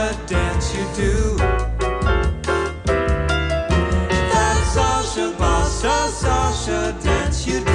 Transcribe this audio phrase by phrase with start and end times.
[0.00, 1.36] Sasha dance you do.
[4.32, 5.34] That Sasha,
[6.10, 7.66] Sasha dance you do.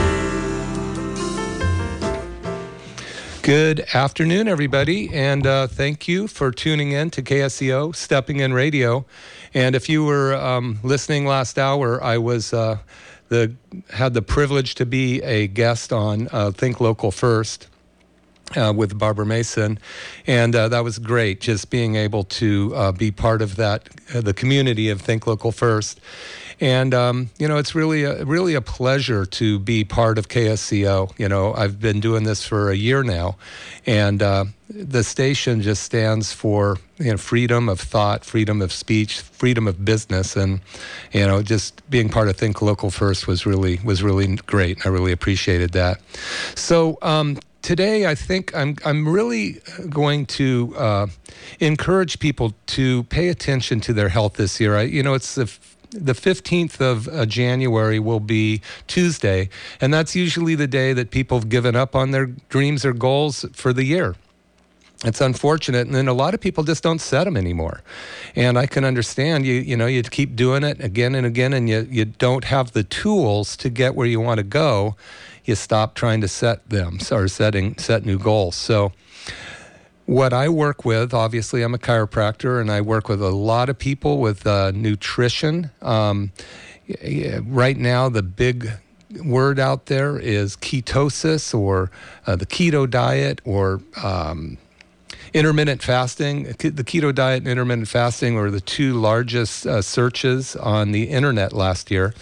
[3.43, 9.05] Good afternoon, everybody, and uh, thank you for tuning in to KSCO Stepping In Radio.
[9.53, 12.79] And if you were um, listening last hour, I was uh,
[13.29, 13.53] the
[13.91, 17.67] had the privilege to be a guest on uh, Think Local First.
[18.55, 19.79] Uh, with Barbara Mason,
[20.27, 21.41] and uh, that was great.
[21.41, 25.51] Just being able to uh, be part of that, uh, the community of Think Local
[25.51, 25.99] First,
[26.61, 31.17] and um, you know, it's really, a, really a pleasure to be part of KSCO.
[31.19, 33.35] You know, I've been doing this for a year now,
[33.85, 39.19] and uh, the station just stands for you know freedom of thought, freedom of speech,
[39.19, 40.61] freedom of business, and
[41.11, 44.85] you know, just being part of Think Local First was really was really great.
[44.85, 45.99] I really appreciated that.
[46.55, 46.97] So.
[47.01, 51.07] Um, today I think I'm I'm really going to uh,
[51.59, 54.77] encourage people to pay attention to their health this year.
[54.77, 55.51] I, you know, it's the
[55.89, 59.49] the 15th of uh, January will be Tuesday,
[59.81, 63.45] and that's usually the day that people have given up on their dreams or goals
[63.53, 64.15] for the year.
[65.03, 67.81] It's unfortunate, and then a lot of people just don't set them anymore.
[68.35, 69.55] And I can understand you.
[69.55, 72.83] You know, you keep doing it again and again, and you you don't have the
[72.83, 74.95] tools to get where you want to go
[75.45, 78.55] you stop trying to set them or setting set new goals.
[78.55, 78.91] So
[80.05, 83.79] what I work with, obviously, I'm a chiropractor, and I work with a lot of
[83.79, 85.71] people with uh, nutrition.
[85.81, 86.31] Um,
[87.43, 88.71] right now, the big
[89.23, 91.89] word out there is ketosis or
[92.27, 94.57] uh, the keto diet or um,
[95.35, 96.43] intermittent fasting.
[96.43, 101.51] The keto diet and intermittent fasting were the two largest uh, searches on the internet
[101.51, 102.13] last year,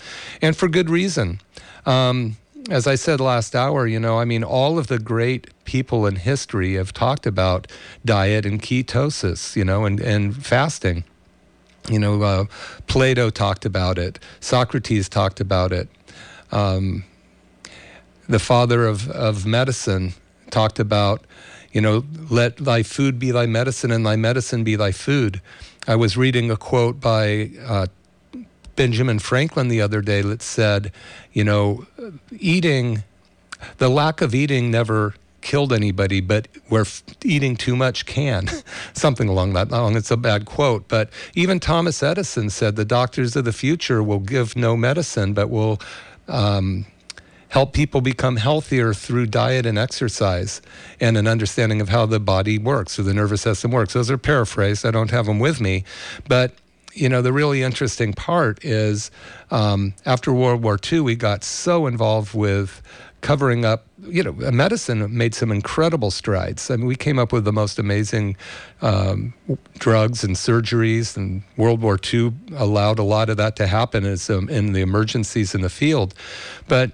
[0.42, 1.40] and for good reason.
[1.86, 2.38] Um,
[2.70, 6.16] as I said last hour, you know, I mean, all of the great people in
[6.16, 7.68] history have talked about
[8.04, 11.04] diet and ketosis, you know, and, and fasting.
[11.90, 12.46] You know, uh,
[12.88, 15.88] Plato talked about it, Socrates talked about it.
[16.52, 17.04] Um,
[18.28, 20.14] the father of, of medicine
[20.50, 21.26] talked about,
[21.74, 25.42] you know, let thy food be thy medicine and thy medicine be thy food.
[25.88, 27.88] I was reading a quote by uh,
[28.76, 30.92] Benjamin Franklin the other day that said,
[31.34, 31.86] you know,
[32.32, 33.04] eating,
[33.80, 36.86] the lack of eating never killed anybody, but where
[37.24, 38.48] eating too much can.
[38.94, 39.96] Something along that line.
[39.96, 44.20] It's a bad quote, but even Thomas Edison said the doctors of the future will
[44.20, 45.82] give no medicine, but will
[46.28, 46.86] um,
[47.54, 50.60] help people become healthier through diet and exercise
[51.00, 53.94] and an understanding of how the body works or the nervous system works.
[53.94, 54.84] Those are paraphrased.
[54.84, 55.84] I don't have them with me,
[56.28, 56.56] but
[56.96, 59.12] you know, the really interesting part is
[59.52, 62.82] um, after World War II, we got so involved with
[63.22, 66.72] covering up, you know, medicine made some incredible strides.
[66.72, 68.36] I mean, we came up with the most amazing
[68.82, 69.34] um,
[69.78, 74.30] drugs and surgeries, and World War II allowed a lot of that to happen as,
[74.30, 76.16] um, in the emergencies in the field.
[76.68, 76.92] But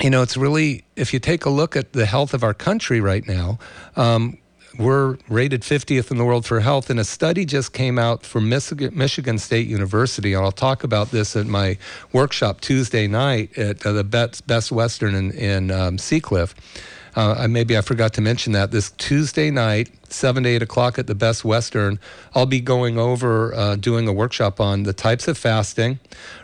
[0.00, 3.00] you know, it's really, if you take a look at the health of our country
[3.00, 3.58] right now,
[3.96, 4.38] um,
[4.78, 8.48] we're rated 50th in the world for health, and a study just came out from
[8.48, 10.34] Michigan, State University.
[10.34, 11.78] And I'll talk about this at my
[12.12, 16.54] workshop Tuesday night at uh, the Best, Best Western in, in um, Seacliff.
[17.18, 21.08] Uh, maybe I forgot to mention that this Tuesday night, 7 to 8 o'clock at
[21.08, 21.98] the Best Western,
[22.32, 25.98] I'll be going over uh, doing a workshop on the types of fasting,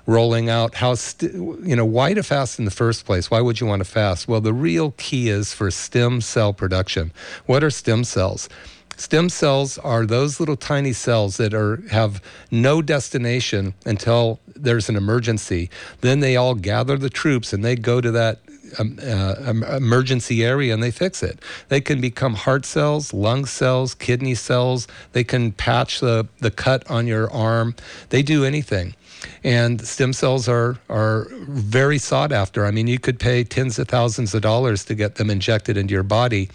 [0.04, 3.30] rolling out how, st- you know, why to fast in the first place.
[3.30, 4.26] Why would you want to fast?
[4.26, 7.12] Well, the real key is for stem cell production.
[7.46, 8.48] What are stem cells?
[8.96, 12.20] Stem cells are those little tiny cells that are have
[12.50, 15.70] no destination until there's an emergency.
[16.00, 18.38] Then they all gather the troops and they go to that
[18.78, 19.34] um, uh,
[19.76, 21.40] emergency area and they fix it.
[21.68, 24.86] They can become heart cells, lung cells, kidney cells.
[25.12, 27.74] They can patch the, the cut on your arm.
[28.10, 28.94] They do anything.
[29.42, 32.66] And stem cells are, are very sought after.
[32.66, 35.92] I mean, you could pay tens of thousands of dollars to get them injected into
[35.92, 36.50] your body.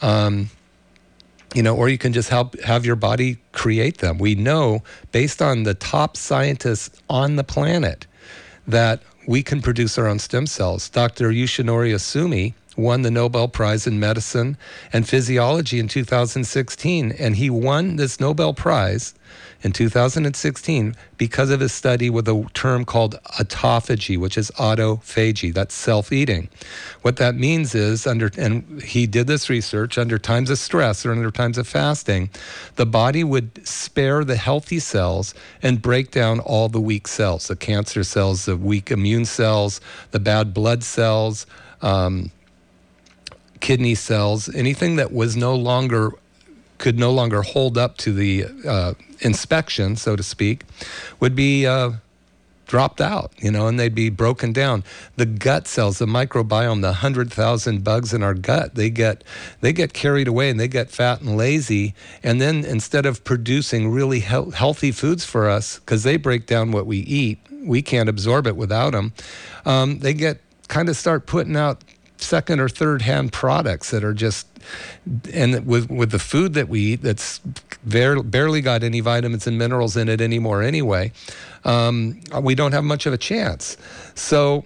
[0.00, 0.50] Um,
[1.54, 4.18] you know, or you can just help have your body create them.
[4.18, 8.06] We know based on the top scientists on the planet
[8.70, 10.88] that we can produce our own stem cells.
[10.88, 11.30] Dr.
[11.30, 14.56] Yoshinori Ohsumi won the Nobel Prize in Medicine
[14.92, 19.14] and Physiology in 2016, and he won this Nobel Prize
[19.62, 25.74] in 2016 because of his study with a term called autophagy, which is autophagy, that's
[25.74, 26.48] self eating.
[27.02, 31.12] What that means is, under, and he did this research under times of stress or
[31.12, 32.30] under times of fasting,
[32.76, 37.56] the body would spare the healthy cells and break down all the weak cells the
[37.56, 39.80] cancer cells, the weak immune cells,
[40.12, 41.46] the bad blood cells.
[41.82, 42.30] Um,
[43.60, 46.12] kidney cells, anything that was no longer
[46.78, 50.64] could no longer hold up to the uh, inspection, so to speak,
[51.20, 51.92] would be uh,
[52.66, 54.82] dropped out, you know, and they'd be broken down.
[55.16, 59.24] The gut cells, the microbiome, the hundred thousand bugs in our gut, they get
[59.60, 63.90] they get carried away and they get fat and lazy, and then instead of producing
[63.90, 68.08] really he- healthy foods for us, because they break down what we eat, we can't
[68.08, 69.12] absorb it without them.
[69.66, 71.82] Um, they get kind of start putting out
[72.22, 74.46] second or third hand products that are just
[75.32, 77.38] and with with the food that we eat that's
[77.84, 81.10] barely, barely got any vitamins and minerals in it anymore anyway
[81.64, 83.76] um, we don't have much of a chance
[84.14, 84.64] so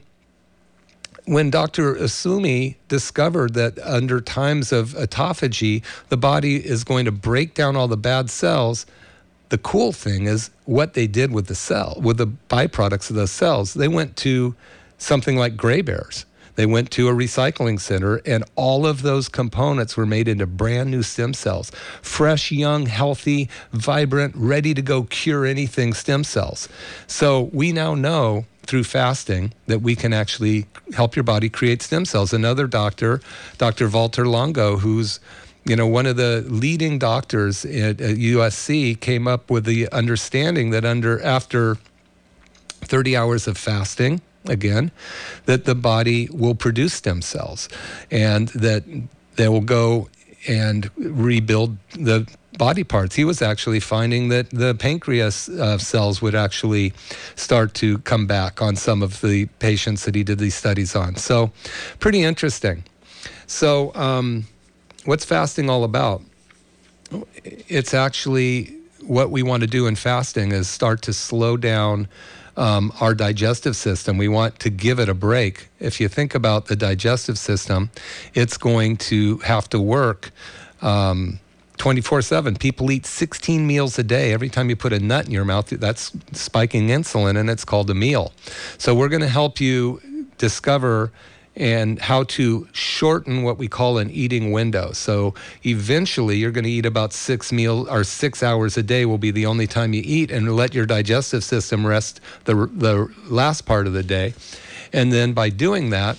[1.27, 1.95] when Dr.
[1.95, 7.89] Ohsumi discovered that under times of autophagy, the body is going to break down all
[7.89, 8.85] the bad cells,
[9.49, 13.31] the cool thing is what they did with the cell, with the byproducts of those
[13.31, 13.75] cells.
[13.75, 14.55] They went to
[14.99, 16.27] something like Grey Bears.
[16.57, 20.91] They went to a recycling center, and all of those components were made into brand
[20.91, 21.71] new stem cells
[22.03, 26.69] fresh, young, healthy, vibrant, ready to go cure anything stem cells.
[27.07, 32.05] So we now know through fasting that we can actually help your body create stem
[32.05, 32.33] cells.
[32.33, 33.21] Another doctor,
[33.59, 33.89] Dr.
[33.89, 35.21] Walter Longo, who's
[35.67, 40.85] you know, one of the leading doctors at, USC came up with the understanding that
[40.85, 41.79] under after
[42.83, 44.91] 30 hours of fasting, again,
[45.47, 47.69] that the body will produce stem cells
[48.11, 48.85] and that
[49.37, 50.09] they will go
[50.47, 53.17] and rebuild the body parts.
[53.17, 56.93] He was actually finding that the pancreas uh, cells would actually
[57.35, 61.17] start to come back on some of the patients that he did these studies on.
[61.17, 61.51] So,
[61.99, 62.85] pretty interesting.
[63.47, 64.47] So, um,
[65.05, 66.23] what's fasting all about?
[67.45, 72.09] It's actually what we want to do in fasting is start to slow down
[72.57, 74.19] um, our digestive system.
[74.19, 75.69] We want to give it a break.
[75.81, 77.91] If you think about the digestive system,
[78.35, 80.31] it's going to have to work.
[80.83, 81.41] Um,
[81.77, 82.57] 24 7.
[82.57, 84.33] People eat 16 meals a day.
[84.33, 87.91] Every time you put a nut in your mouth, that's spiking insulin and it's called
[87.91, 88.33] a meal.
[88.79, 90.01] So, we're going to help you
[90.39, 91.11] discover
[91.57, 94.93] and how to shorten what we call an eating window.
[94.93, 95.35] So
[95.65, 99.31] eventually you're going to eat about 6 meal or 6 hours a day will be
[99.31, 103.87] the only time you eat and let your digestive system rest the the last part
[103.87, 104.35] of the day.
[104.93, 106.19] And then by doing that,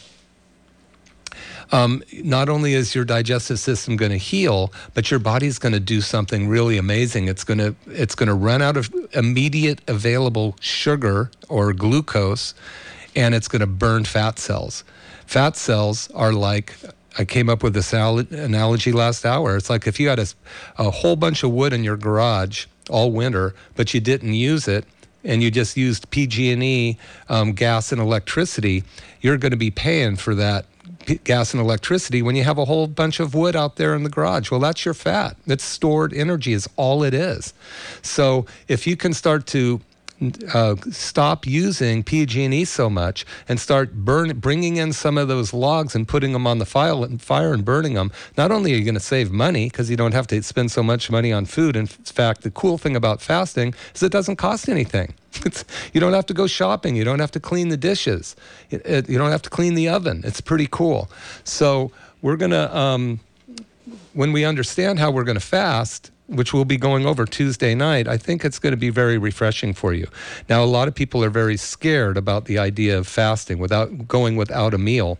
[1.71, 5.79] um, not only is your digestive system going to heal, but your body's going to
[5.79, 7.27] do something really amazing.
[7.27, 12.53] It's going to it's going to run out of immediate available sugar or glucose,
[13.15, 14.83] and it's going to burn fat cells.
[15.25, 16.73] Fat cells are like
[17.17, 19.55] I came up with this analogy last hour.
[19.55, 20.27] It's like if you had a,
[20.77, 24.85] a whole bunch of wood in your garage all winter, but you didn't use it,
[25.23, 26.97] and you just used PG&E
[27.29, 28.83] um, gas and electricity,
[29.21, 30.65] you're going to be paying for that
[31.23, 34.09] gas and electricity when you have a whole bunch of wood out there in the
[34.09, 34.51] garage.
[34.51, 35.37] Well, that's your fat.
[35.47, 37.53] It's stored energy is all it is.
[38.01, 39.81] So if you can start to
[40.53, 45.95] uh, stop using PG&E so much and start burn, bringing in some of those logs
[45.95, 48.85] and putting them on the fire and, fire and burning them, not only are you
[48.85, 51.75] going to save money because you don't have to spend so much money on food.
[51.75, 55.13] In fact, the cool thing about fasting is it doesn't cost anything.
[55.45, 56.95] It's, you don't have to go shopping.
[56.95, 58.37] You don't have to clean the dishes.
[58.69, 60.21] It, it, you don't have to clean the oven.
[60.23, 61.09] It's pretty cool.
[61.43, 61.91] So
[62.21, 63.19] we're going to, um,
[64.13, 68.07] when we understand how we're going to fast, which we'll be going over Tuesday night,
[68.07, 70.07] I think it's going to be very refreshing for you.
[70.49, 74.35] Now, a lot of people are very scared about the idea of fasting without going
[74.35, 75.19] without a meal.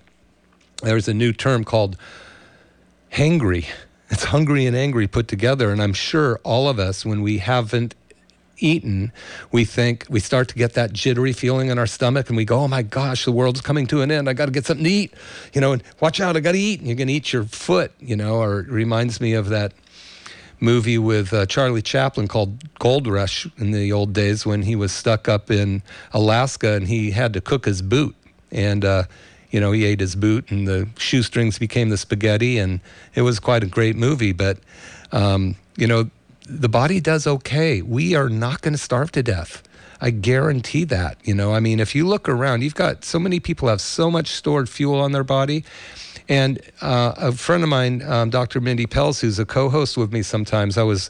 [0.82, 1.98] There's a new term called
[3.12, 3.68] hangry.
[4.10, 5.72] It's hungry and angry put together.
[5.72, 7.96] And I'm sure all of us, when we haven't
[8.58, 9.12] eaten,
[9.52, 12.60] we think we start to get that jittery feeling in our stomach and we go,
[12.60, 14.30] oh my gosh, the world's coming to an end.
[14.30, 15.14] I got to get something to eat,
[15.54, 16.80] you know, and watch out, I got to eat.
[16.80, 19.74] And you're going to eat your foot, you know, or it reminds me of that
[20.66, 24.92] movie with uh, Charlie Chaplin called Gold Rush in the old days when he was
[24.92, 28.16] stuck up in Alaska and he had to cook his boot.
[28.52, 29.04] And, uh,
[29.52, 32.58] you know, he ate his boot and the shoestrings became the spaghetti.
[32.58, 32.82] And
[33.14, 34.34] it was quite a great movie.
[34.34, 34.58] But,
[35.12, 36.10] um, you know,
[36.50, 37.82] the body does okay.
[37.82, 39.64] We are not going to starve to death.
[40.02, 41.18] I guarantee that.
[41.24, 44.12] You know, I mean, if you look around, you've got so many people have so
[44.12, 45.64] much stored fuel on their body.
[46.28, 48.60] And uh, a friend of mine, um, Dr.
[48.60, 51.10] Mindy Pelz, who's a co host with me sometimes, I was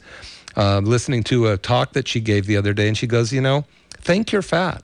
[0.58, 3.42] uh, listening to a talk that she gave the other day, and she goes, You
[3.42, 4.84] know, thank your fat.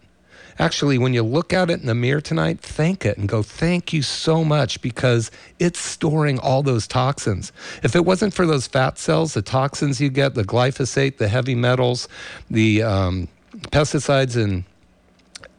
[0.60, 3.94] Actually, when you look at it in the mirror tonight, thank it and go, Thank
[3.94, 7.52] you so much because it's storing all those toxins.
[7.84, 11.56] If it wasn't for those fat cells, the toxins you get, the glyphosate, the heavy
[11.56, 12.08] metals,
[12.50, 13.28] the um,
[13.72, 14.64] pesticides, and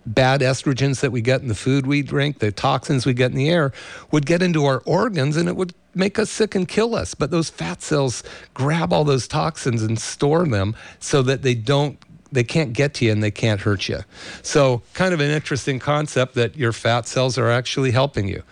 [0.06, 3.37] bad estrogens that we get in the food we drink, the toxins we get in
[3.37, 3.73] the air,
[4.11, 7.14] would get into our organs and it would make us sick and kill us.
[7.14, 8.23] But those fat cells
[8.54, 11.99] grab all those toxins and store them so that they don't
[12.32, 14.00] they can't get to you and they can't hurt you.
[14.40, 18.42] So, kind of an interesting concept that your fat cells are actually helping you.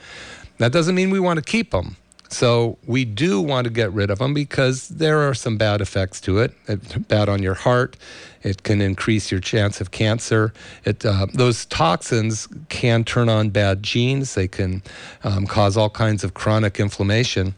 [0.59, 1.97] That doesn't mean we want to keep them.
[2.31, 6.21] So we do want to get rid of them because there are some bad effects
[6.23, 6.55] to it.
[6.69, 7.97] It's bad on your heart.
[8.43, 10.53] It can increase your chance of cancer.
[10.85, 14.35] It, uh, those toxins can turn on bad genes.
[14.35, 14.83] They can
[15.25, 17.55] um, cause all kinds of chronic inflammation.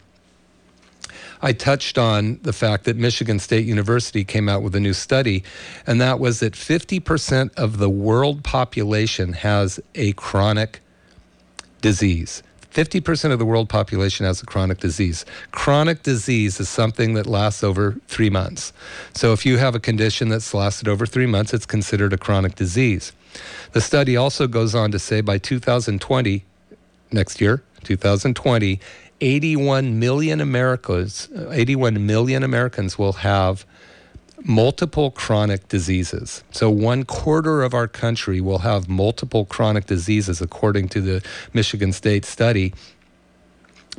[1.42, 5.42] I touched on the fact that Michigan State University came out with a new study,
[5.86, 10.80] and that was that 50% of the world population has a chronic
[11.80, 12.42] disease.
[12.72, 15.26] 50% of the world population has a chronic disease.
[15.50, 18.72] Chronic disease is something that lasts over three months.
[19.14, 22.54] So if you have a condition that's lasted over three months, it's considered a chronic
[22.54, 23.12] disease.
[23.72, 26.44] The study also goes on to say by 2020,
[27.12, 28.80] next year, 2020,
[29.20, 33.66] 81 million Americans, 81 million Americans will have
[34.44, 36.42] multiple chronic diseases.
[36.50, 41.92] So, one quarter of our country will have multiple chronic diseases, according to the Michigan
[41.92, 42.72] State study,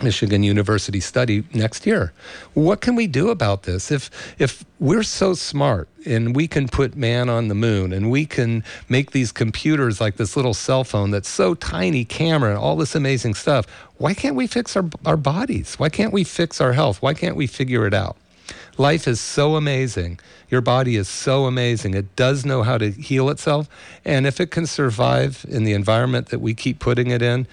[0.02, 2.14] Michigan University study next year.
[2.56, 3.92] What can we do about this?
[3.92, 4.10] If,
[4.40, 8.64] if we're so smart and we can put man on the moon and we can
[8.90, 12.96] make these computers like this little cell phone that's so tiny, camera, and all this
[12.96, 15.76] amazing stuff, why can't we fix our, our bodies?
[15.76, 17.02] Why can't we fix our health?
[17.02, 18.18] Why can't we figure it out?
[18.78, 20.20] Life is so amazing.
[20.50, 21.94] Your body is so amazing.
[21.94, 23.70] It does know how to heal itself.
[24.04, 27.48] And if it can survive in the environment that we keep putting it in,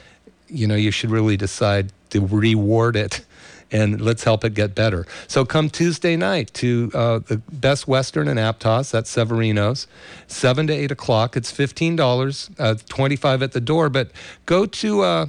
[0.49, 3.25] you know, you should really decide to reward it
[3.71, 5.07] and let's help it get better.
[5.29, 9.87] So come Tuesday night to uh, the Best Western in Aptos, that's Severino's,
[10.27, 11.37] 7 to 8 o'clock.
[11.37, 13.89] It's $15, uh, 25 at the door.
[13.89, 14.11] But
[14.47, 15.27] go to uh,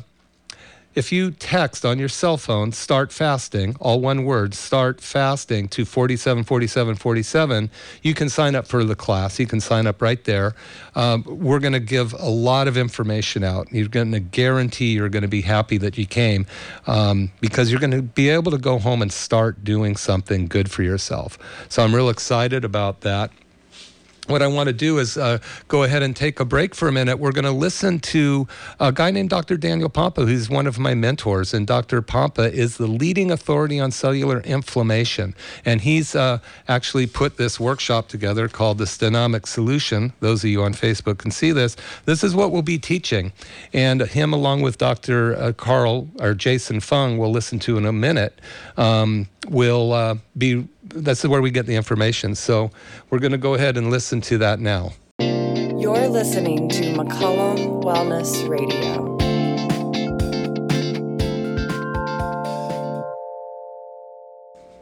[0.94, 5.86] if you text on your cell phone, start fasting, all one word, start fasting to
[5.86, 7.70] 474747,
[8.02, 9.40] you can sign up for the class.
[9.40, 10.54] You can sign up right there.
[10.96, 13.72] Um, we're going to give a lot of information out.
[13.72, 16.46] You're going to guarantee you're going to be happy that you came
[16.88, 20.70] um, because you're going to be able to go home and start doing something good
[20.70, 21.38] for yourself.
[21.70, 23.32] So I'm real excited about that
[24.28, 26.92] what I want to do is uh, go ahead and take a break for a
[26.92, 27.18] minute.
[27.18, 28.48] We're going to listen to
[28.80, 29.58] a guy named Dr.
[29.58, 31.54] Daniel Pompa, who's one of my mentors.
[31.54, 32.02] And Dr.
[32.02, 35.36] Pompa is the leading authority on cellular inflammation.
[35.66, 40.14] And he's uh, actually put this workshop together called the Stenomic Solution.
[40.20, 41.76] Those of you on Facebook can see this.
[42.06, 43.34] This is what we'll be teaching.
[43.74, 45.36] And him, along with Dr.
[45.36, 48.40] Uh, Carl or Jason Fung, we'll listen to in a minute,
[48.78, 52.36] um, will uh, be that's where we get the information.
[52.36, 52.72] So
[53.10, 54.94] we're going to go ahead and listen to that now.
[55.20, 59.11] You're listening to McCollum Wellness Radio.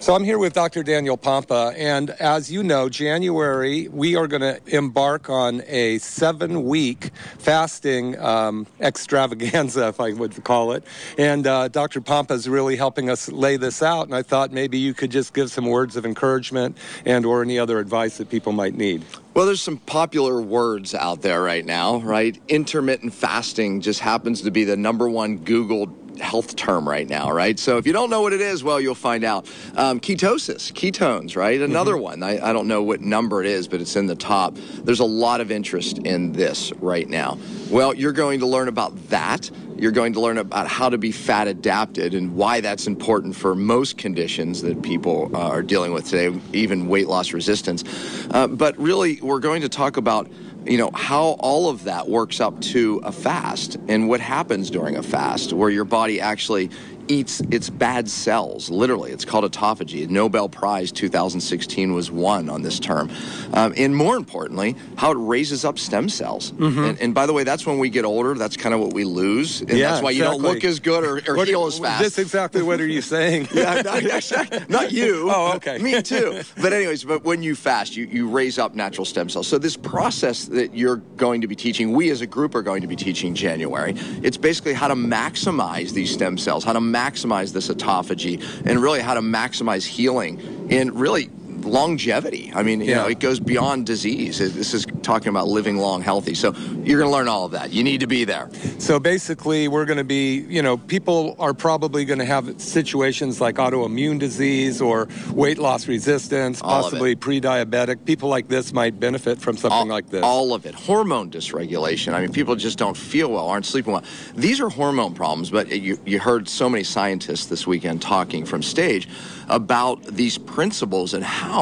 [0.02, 0.82] So I'm here with Dr.
[0.82, 7.12] Daniel Pompa, and as you know, January we are going to embark on a seven-week
[7.38, 10.86] fasting um, extravaganza, if I would call it.
[11.18, 12.00] And uh, Dr.
[12.00, 14.06] Pompa is really helping us lay this out.
[14.06, 17.60] And I thought maybe you could just give some words of encouragement and or any
[17.60, 19.04] other advice that people might need.
[19.34, 22.42] Well, there's some popular words out there right now, right?
[22.48, 27.58] Intermittent fasting just happens to be the number one Googled health term right now, right?
[27.58, 29.48] So if you don't know what it is, well, you'll find out.
[29.76, 31.60] Um, ketosis, ketones, right?
[31.62, 32.02] Another mm-hmm.
[32.02, 32.24] one.
[32.24, 34.56] I, I don't know what number it is, but it's in the top.
[34.84, 37.38] There's a lot of interest in this right now.
[37.70, 39.50] Well, you're going to learn about that.
[39.78, 43.56] You're going to learn about how to be fat adapted and why that's important for
[43.56, 47.86] most conditions that people uh, are dealing with today, even weight loss resistance.
[48.32, 50.30] Uh, but really, we're going to talk about
[50.66, 54.96] you know, how all of that works up to a fast and what happens during
[54.96, 56.70] a fast where your body actually
[57.10, 58.70] eats its bad cells.
[58.70, 60.06] Literally, it's called autophagy.
[60.06, 63.10] A Nobel Prize 2016 was won on this term.
[63.54, 66.52] Um, and more importantly, how it raises up stem cells.
[66.52, 66.80] Mm-hmm.
[66.80, 68.36] And, and, by the way, that's when we get older.
[68.36, 71.04] That's kind of what we lose And Yeah, that's why you don't look as good
[71.04, 72.04] or, or heal as fast.
[72.04, 73.48] This exactly what are you saying?
[73.54, 75.30] yeah, not, not you.
[75.40, 75.78] Oh, okay.
[75.78, 76.42] Me too.
[76.62, 79.48] But anyways, but when you fast, you, you raise up natural stem cells.
[79.48, 82.82] So this process that you're going to be teaching, we as a group are going
[82.82, 83.94] to be teaching January.
[84.24, 89.00] It's basically how to maximize these stem cells, how to maximize this autophagy, and really
[89.00, 90.40] how to maximize healing.
[90.70, 91.30] And really
[91.70, 92.52] longevity.
[92.54, 93.04] I mean, you Yeah.
[93.04, 94.40] know, it goes beyond disease.
[94.40, 96.34] This is talking about living long, healthy.
[96.34, 97.72] So you're going to learn all of that.
[97.72, 98.50] You need to be there.
[98.80, 103.40] So basically, we're going to be, you know, people are probably going to have situations
[103.40, 108.06] like autoimmune disease or weight loss resistance, All possibly pre-diabetic.
[108.06, 110.24] People like this might benefit from something all, like this.
[110.24, 110.76] All of it.
[110.76, 112.14] Hormone dysregulation.
[112.14, 114.04] I mean, people just don't feel well, aren't sleeping well.
[114.36, 118.64] These are hormone problems, but you, you heard so many scientists this weekend talking from
[118.64, 119.08] stage
[119.48, 121.59] about these principles and how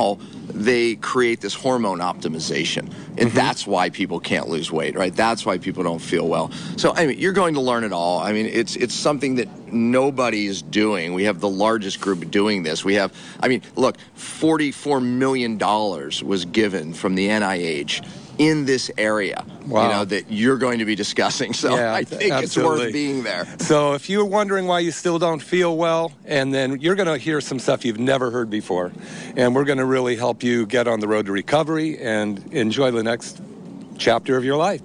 [0.50, 2.80] they create this hormone optimization.
[2.80, 3.36] And mm-hmm.
[3.36, 5.16] that's why people can't lose weight, right?
[5.16, 6.52] That's why people don't feel well.
[6.78, 8.20] So, I mean, you're going to learn it all.
[8.20, 11.14] I mean, it's it's something that nobody is doing.
[11.14, 12.86] We have the largest group doing this.
[12.86, 18.06] We have, I mean, look, $44 million was given from the NIH
[18.38, 21.54] in this area, you know, that you're going to be discussing.
[21.58, 23.48] So Yeah, I think it's worth being there.
[23.60, 27.18] So if you're wondering why you still don't feel well, and then you're going to
[27.18, 28.92] hear some stuff you've never heard before,
[29.36, 32.92] and we're going to really help you get on the road to recovery and enjoy
[32.92, 33.42] the next
[33.98, 34.82] chapter of your life.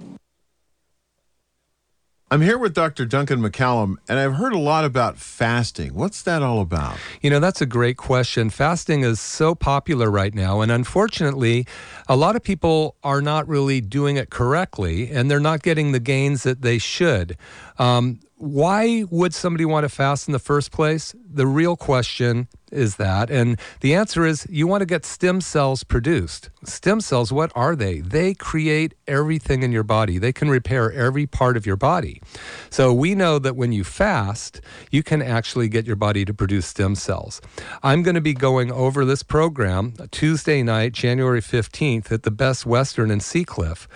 [2.33, 3.05] I'm here with Dr.
[3.05, 5.93] Duncan McCollum, and I've heard a lot about fasting.
[5.93, 6.97] What's that all about?
[7.21, 8.49] You know, that's a great question.
[8.49, 11.67] Fasting is so popular right now, and unfortunately,
[12.09, 15.99] a lot of people are not really doing it correctly, and they're not getting the
[15.99, 17.37] gains that they should.
[17.77, 21.13] Um, why would somebody want to fast in the first place?
[21.31, 23.29] The real question is that.
[23.29, 26.49] And the answer is you want to get stem cells produced.
[26.63, 27.99] Stem cells, what are they?
[27.99, 32.21] They create everything in your body, they can repair every part of your body.
[32.69, 34.61] So we know that when you fast,
[34.91, 37.41] you can actually get your body to produce stem cells.
[37.81, 42.65] I'm going to be going over this program Tuesday night, January 15th, at the Best
[42.65, 43.87] Western in Seacliff.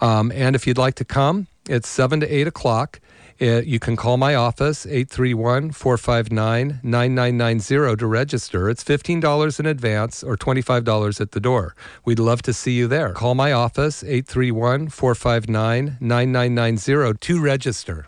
[0.00, 3.00] Um, and if you'd like to come, it's 7 to 8 o'clock.
[3.40, 8.70] Uh, you can call my office, 831 459 9990 to register.
[8.70, 11.74] It's $15 in advance or $25 at the door.
[12.04, 13.12] We'd love to see you there.
[13.12, 18.06] Call my office, 831 459 9990 to register.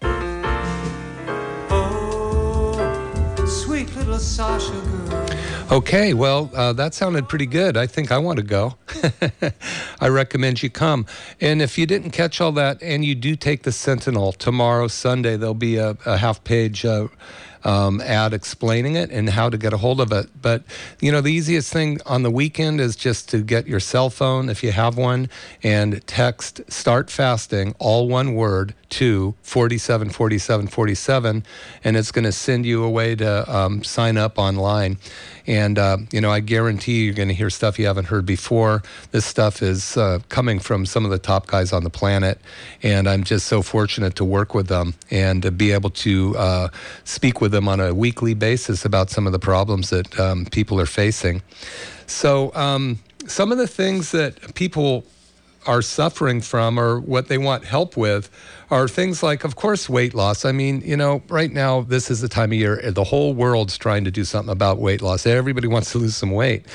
[1.71, 5.28] Oh, sweet little Sasha girl.
[5.71, 7.77] Okay, well, uh, that sounded pretty good.
[7.77, 8.77] I think I want to go.
[10.01, 11.05] I recommend you come.
[11.43, 15.37] And if you didn't catch all that and you do take the Sentinel tomorrow, Sunday,
[15.37, 17.09] there'll be a, a half page uh,
[17.65, 20.31] um, ad explaining it and how to get a hold of it.
[20.41, 20.63] But,
[21.01, 24.49] you know, the easiest thing on the weekend is just to get your cell phone,
[24.49, 25.29] if you have one,
[25.63, 31.45] and text start fasting, all one word, to 47 47 47
[31.85, 34.97] and it's going to send you a way to um, sign up online
[35.49, 38.83] and uh, you know i guarantee you're going to hear stuff you haven't heard before.
[39.11, 42.39] This stuff is uh, coming from some of the top guys on the planet
[42.85, 46.69] and i'm just so fortunate to work with them and to be able to uh,
[47.05, 50.81] speak with them on a weekly basis about some of the problems that um, people
[50.81, 51.43] are facing.
[52.07, 55.05] So um, some of the things that people
[55.67, 58.31] are suffering from or what they want help with
[58.71, 60.45] are things like, of course, weight loss.
[60.45, 63.79] I mean, you know, right now, this is the time of year, the whole world's
[63.79, 65.27] trying to do something about weight loss.
[65.27, 66.67] Everybody wants to lose some weight,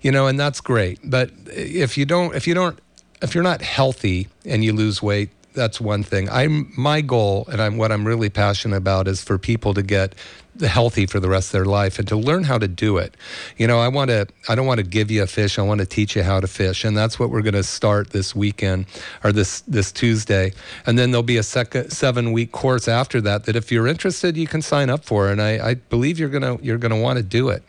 [0.00, 1.00] you know, and that's great.
[1.04, 2.78] But if you don't, if you don't,
[3.20, 6.28] if you're not healthy and you lose weight, that's one thing.
[6.30, 10.14] I'm my goal, and I'm what I'm really passionate about is for people to get
[10.60, 13.16] healthy for the rest of their life and to learn how to do it.
[13.56, 14.26] You know, I want to.
[14.48, 15.58] I don't want to give you a fish.
[15.58, 18.10] I want to teach you how to fish, and that's what we're going to start
[18.10, 18.86] this weekend
[19.24, 20.52] or this this Tuesday.
[20.86, 23.44] And then there'll be a second seven week course after that.
[23.44, 26.58] That if you're interested, you can sign up for, and I, I believe you're gonna
[26.62, 27.62] you're gonna want to do it.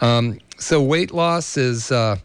[0.00, 1.90] Um, so weight loss is.
[1.90, 2.16] Uh,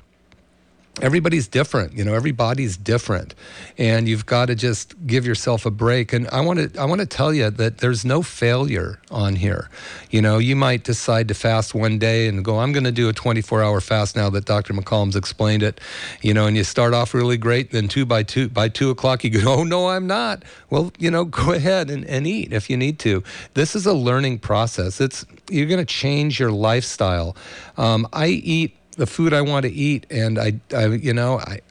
[1.01, 3.35] everybody's different you know everybody's different.
[3.77, 6.13] And you've got to just give yourself a break.
[6.13, 9.69] And i want to i want to tell you that there's no failure on here.
[10.09, 13.09] You know you might decide to fast one day and go i'm going to do
[13.09, 15.81] a 24 hour fast now that dr mccollum's explained it.
[16.21, 19.23] You know and you start off really great then two by two by two o'clock
[19.23, 20.43] you go oh no i'm not.
[20.69, 23.23] Well you know go ahead and, and eat if you need to.
[23.53, 25.01] This is a learning process.
[25.01, 27.35] It's you're going to change your lifestyle.
[27.77, 31.61] Um, i eat the food I want to eat, and I, I you know, I,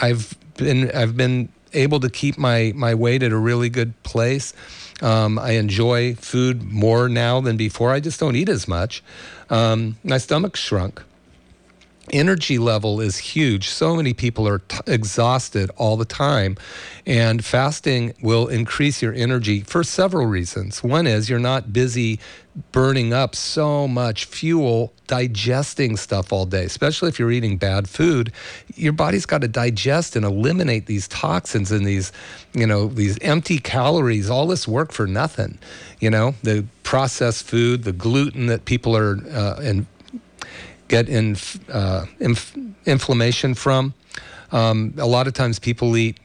[0.00, 4.52] I've been, I've been able to keep my my weight at a really good place.
[5.00, 7.90] Um, I enjoy food more now than before.
[7.90, 9.02] I just don't eat as much.
[9.50, 11.02] Um, my stomach shrunk.
[12.10, 13.68] Energy level is huge.
[13.68, 16.56] So many people are t- exhausted all the time.
[17.06, 20.82] And fasting will increase your energy for several reasons.
[20.82, 22.20] One is you're not busy
[22.70, 28.32] burning up so much fuel digesting stuff all day, especially if you're eating bad food.
[28.74, 32.12] Your body's got to digest and eliminate these toxins and these,
[32.52, 35.58] you know, these empty calories, all this work for nothing.
[36.00, 39.86] You know, the processed food, the gluten that people are uh, in,
[40.92, 41.36] get in,
[41.70, 43.94] uh, inf- inflammation from.
[44.52, 46.18] Um, a lot of times people eat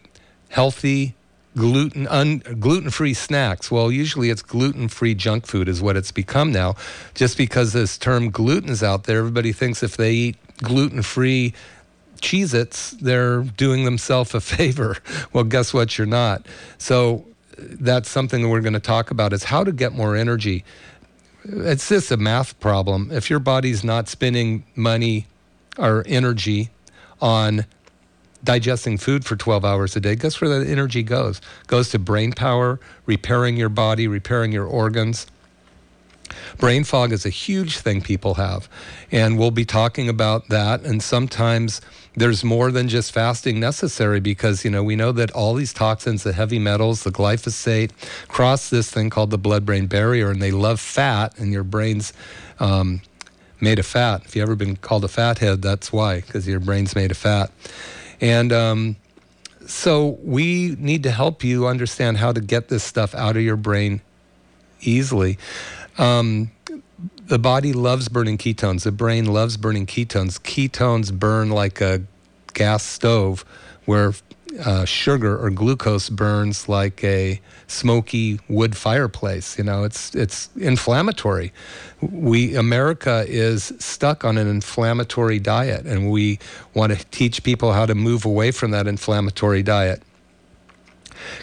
[0.49, 1.15] healthy
[1.55, 3.71] gluten un, gluten-free snacks.
[3.71, 6.75] Well, usually it's gluten-free junk food is what it's become now.
[7.15, 11.53] Just because this term gluten is out there, everybody thinks if they eat gluten-free
[12.17, 14.97] Cheez-Its, they're doing themselves a favor.
[15.31, 15.97] Well, guess what?
[15.97, 16.45] You're not.
[16.77, 17.25] So
[17.57, 20.65] that's something that we're going to talk about is how to get more energy
[21.47, 23.09] it's just a math problem.
[23.11, 25.27] If your body's not spending money
[25.77, 26.69] or energy
[27.21, 27.65] on
[28.43, 31.41] digesting food for 12 hours a day, guess where that energy goes?
[31.67, 35.27] Goes to brain power, repairing your body, repairing your organs.
[36.57, 38.67] Brain fog is a huge thing people have,
[39.11, 40.81] and we'll be talking about that.
[40.81, 41.79] And sometimes
[42.17, 46.23] there's more than just fasting necessary because you know we know that all these toxins,
[46.23, 47.91] the heavy metals, the glyphosate,
[48.27, 52.13] cross this thing called the blood-brain barrier, and they love fat, and your brain's
[52.59, 53.01] um,
[53.61, 54.25] made of fat.
[54.25, 57.51] If you've ever been called a fathead, that's why, because your brain's made of fat,
[58.19, 58.95] and um,
[59.67, 63.57] so we need to help you understand how to get this stuff out of your
[63.57, 64.01] brain
[64.81, 65.37] easily.
[65.99, 66.51] Um,
[67.27, 68.83] the body loves burning ketones.
[68.83, 70.39] The brain loves burning ketones.
[70.39, 72.01] Ketones burn like a
[72.53, 73.43] gas stove,
[73.85, 74.13] where
[74.63, 79.57] uh, sugar or glucose burns like a smoky wood fireplace.
[79.57, 81.51] You know, it's it's inflammatory.
[82.01, 86.39] We America is stuck on an inflammatory diet, and we
[86.73, 90.01] want to teach people how to move away from that inflammatory diet.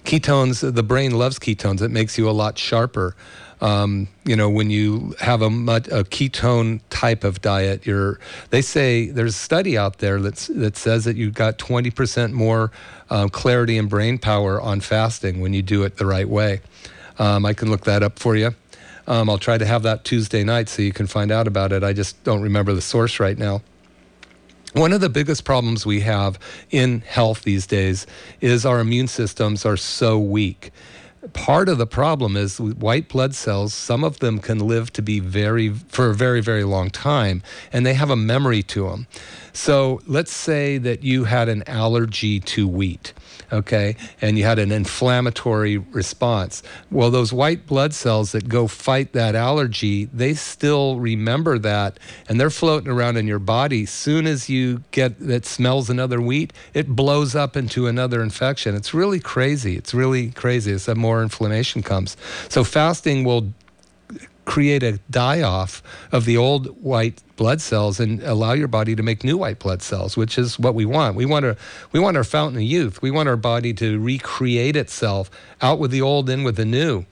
[0.04, 1.82] Ketones, the brain loves ketones.
[1.82, 3.14] It makes you a lot sharper.
[3.60, 8.18] Um, you know, when you have a, a ketone type of diet, you're,
[8.50, 12.72] they say there's a study out there that's, that says that you've got 20% more
[13.10, 16.60] um, clarity and brain power on fasting when you do it the right way.
[17.18, 18.54] Um, I can look that up for you.
[19.06, 21.84] Um, I'll try to have that Tuesday night so you can find out about it.
[21.84, 23.62] I just don't remember the source right now.
[24.74, 26.36] One of the biggest problems we have
[26.68, 28.08] in health these days
[28.40, 30.72] is our immune systems are so weak.
[31.32, 35.20] Part of the problem is white blood cells some of them can live to be
[35.20, 39.06] very for a very very long time and they have a memory to them
[39.54, 43.14] so let's say that you had an allergy to wheat
[43.54, 46.62] okay, and you had an inflammatory response.
[46.90, 52.40] Well, those white blood cells that go fight that allergy, they still remember that and
[52.40, 53.86] they're floating around in your body.
[53.86, 58.74] Soon as you get that smells another wheat, it blows up into another infection.
[58.74, 59.76] It's really crazy.
[59.76, 62.16] It's really crazy as more inflammation comes.
[62.48, 63.52] So fasting will
[64.44, 69.02] create a die off of the old white blood cells and allow your body to
[69.02, 71.16] make new white blood cells, which is what we want.
[71.16, 71.56] We want, to,
[71.92, 73.02] we want our fountain of youth.
[73.02, 75.30] We want our body to recreate itself
[75.60, 77.04] out with the old, in with the new.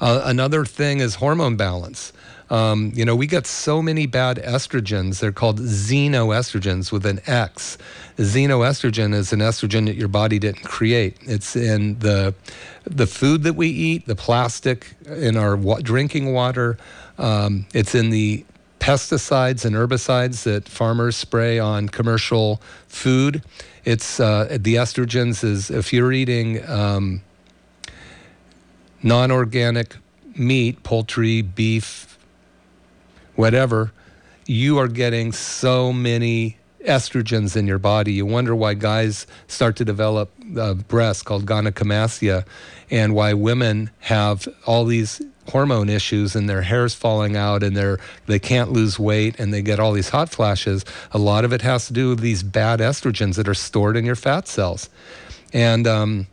[0.00, 2.12] Uh, another thing is hormone balance.
[2.50, 5.20] Um, you know, we get so many bad estrogens.
[5.20, 7.76] They're called xenoestrogens with an X.
[8.16, 11.18] Xenoestrogen is an estrogen that your body didn't create.
[11.22, 12.34] It's in the
[12.84, 16.78] the food that we eat, the plastic in our wa- drinking water.
[17.18, 18.46] Um, it's in the
[18.80, 23.42] pesticides and herbicides that farmers spray on commercial food.
[23.84, 27.22] It's uh, the estrogens is if you're eating um,
[29.02, 29.96] non-organic
[30.36, 32.07] meat, poultry, beef,
[33.38, 33.92] whatever,
[34.46, 38.12] you are getting so many estrogens in your body.
[38.12, 42.44] You wonder why guys start to develop uh, breasts called gynecomastia
[42.90, 47.98] and why women have all these hormone issues and their hair's falling out and they're
[48.26, 51.62] they can't lose weight and they get all these hot flashes a lot of it
[51.62, 54.90] has to do with these bad estrogens that are stored in your fat cells
[55.54, 56.26] and um,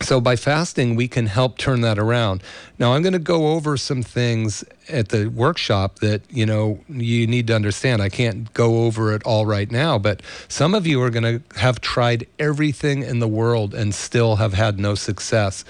[0.00, 2.42] so by fasting, we can help turn that around.
[2.78, 7.26] Now, I'm going to go over some things at the workshop that you know you
[7.26, 8.00] need to understand.
[8.00, 11.58] I can't go over it all right now, but some of you are going to
[11.58, 15.64] have tried everything in the world and still have had no success.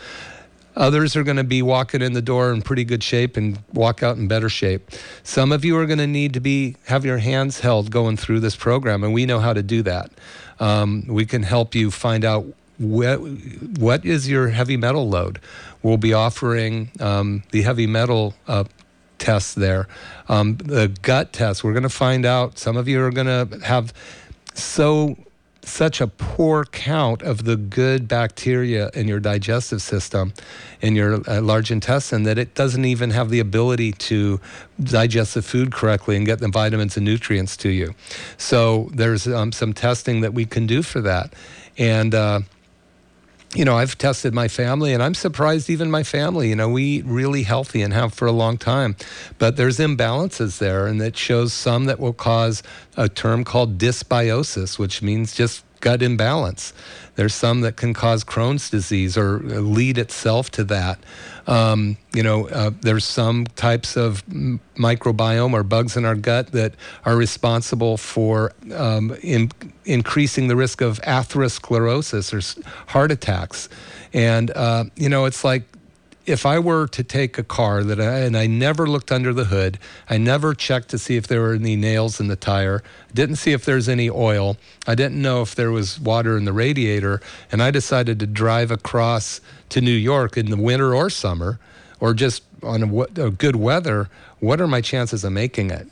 [0.76, 4.02] Others are going to be walking in the door in pretty good shape and walk
[4.04, 4.90] out in better shape.
[5.24, 8.40] Some of you are going to need to be have your hands held going through
[8.40, 10.12] this program, and we know how to do that.
[10.60, 12.46] Um, we can help you find out
[12.78, 15.40] what, what is your heavy metal load?
[15.82, 18.64] We'll be offering um, the heavy metal uh,
[19.18, 19.88] tests there.
[20.28, 22.58] Um, the gut test, we're going to find out.
[22.58, 23.92] Some of you are going to have
[24.54, 25.16] so
[25.62, 30.32] such a poor count of the good bacteria in your digestive system,
[30.80, 34.40] in your uh, large intestine, that it doesn't even have the ability to
[34.82, 37.94] digest the food correctly and get the vitamins and nutrients to you.
[38.38, 41.34] So there's um, some testing that we can do for that.
[41.76, 42.40] And, uh,
[43.54, 46.84] you know, I've tested my family and I'm surprised even my family, you know, we
[46.84, 48.94] eat really healthy and have for a long time.
[49.38, 52.62] But there's imbalances there and it shows some that will cause
[52.96, 56.72] a term called dysbiosis, which means just gut imbalance.
[57.16, 61.00] There's some that can cause Crohn's disease or lead itself to that.
[61.48, 66.74] Um, you know, uh, there's some types of microbiome or bugs in our gut that
[67.04, 69.50] are responsible for um, in,
[69.84, 73.68] increasing the risk of atherosclerosis or heart attacks.
[74.12, 75.64] And, uh, you know, it's like
[76.28, 79.44] if I were to take a car that I, and I never looked under the
[79.44, 79.78] hood,
[80.10, 82.82] I never checked to see if there were any nails in the tire,
[83.14, 86.52] didn't see if there's any oil, I didn't know if there was water in the
[86.52, 91.58] radiator, and I decided to drive across to New York in the winter or summer,
[91.98, 94.10] or just on a, a good weather,
[94.40, 95.86] what are my chances of making it?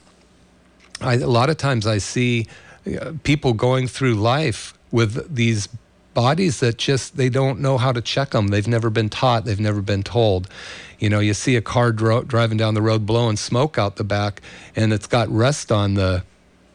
[1.00, 2.46] I, a lot of times I see
[2.86, 5.68] uh, people going through life with these
[6.16, 8.48] bodies that just they don't know how to check them.
[8.48, 9.44] They've never been taught.
[9.44, 10.48] They've never been told.
[10.98, 14.04] You know, you see a car dro- driving down the road blowing smoke out the
[14.04, 14.40] back,
[14.74, 16.24] and it's got rust on the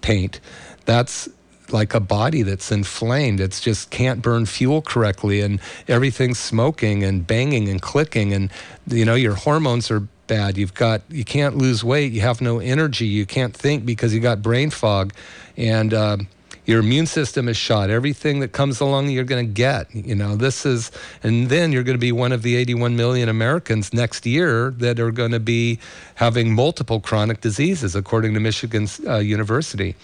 [0.01, 0.39] paint.
[0.85, 1.27] That's
[1.71, 3.39] like a body that's inflamed.
[3.39, 8.51] It's just can't burn fuel correctly, and everything's smoking and banging and clicking, and
[8.85, 10.55] you know your hormones are bad.
[10.55, 12.11] You've got you can't lose weight.
[12.11, 13.07] You have no energy.
[13.07, 15.13] You can't think because you got brain fog,
[15.57, 16.17] and uh,
[16.65, 17.89] your immune system is shot.
[17.89, 19.93] Everything that comes along, you're going to get.
[19.93, 20.91] You know, this is,
[21.23, 24.99] and then you're going to be one of the 81 million Americans next year that
[24.99, 25.79] are going to be
[26.15, 29.95] having multiple chronic diseases, according to Michigan uh, University.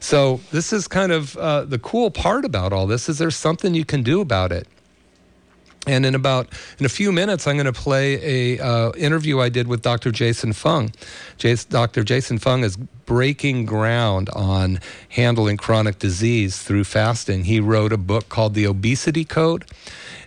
[0.00, 3.74] So this is kind of uh, the cool part about all this is there's something
[3.74, 4.66] you can do about it.
[5.86, 6.48] And in about
[6.78, 10.10] in a few minutes, I'm going to play a uh, interview I did with Dr.
[10.10, 10.90] Jason Fung.
[11.38, 12.02] Jason, Dr.
[12.02, 12.76] Jason Fung is
[13.06, 17.44] breaking ground on handling chronic disease through fasting.
[17.44, 19.64] He wrote a book called The Obesity Code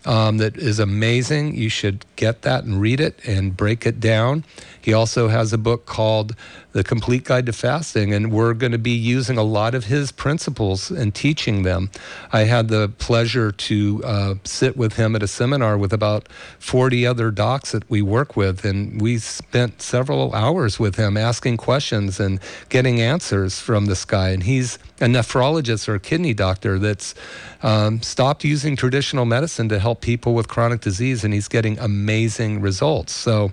[0.05, 1.55] um, that is amazing.
[1.55, 4.43] You should get that and read it and break it down.
[4.81, 6.35] He also has a book called
[6.71, 10.11] The Complete Guide to Fasting, and we're going to be using a lot of his
[10.11, 11.91] principles and teaching them.
[12.31, 17.05] I had the pleasure to uh, sit with him at a seminar with about 40
[17.05, 22.19] other docs that we work with, and we spent several hours with him asking questions
[22.19, 22.39] and
[22.69, 24.29] getting answers from this guy.
[24.29, 27.15] And he's a nephrologist or a kidney doctor that's
[27.63, 32.61] um, stopped using traditional medicine to help people with chronic disease, and he's getting amazing
[32.61, 33.13] results.
[33.13, 33.51] So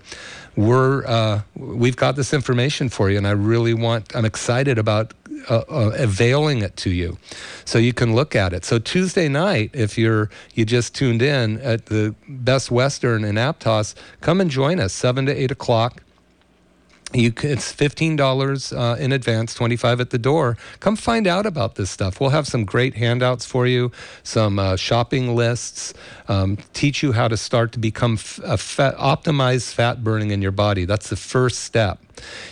[0.56, 4.14] we're uh, we've got this information for you, and I really want.
[4.14, 5.12] I'm excited about
[5.50, 7.18] uh, uh, availing it to you,
[7.64, 8.64] so you can look at it.
[8.64, 13.94] So Tuesday night, if you're you just tuned in at the Best Western in Aptos,
[14.20, 16.02] come and join us seven to eight o'clock.
[17.12, 20.58] You can, it's fifteen dollars uh, in advance, twenty five at the door.
[20.80, 22.20] Come find out about this stuff.
[22.20, 23.92] We'll have some great handouts for you,
[24.24, 25.94] some uh, shopping lists,
[26.28, 30.84] um, teach you how to start to become fat, optimize fat burning in your body.
[30.84, 32.00] That's the first step.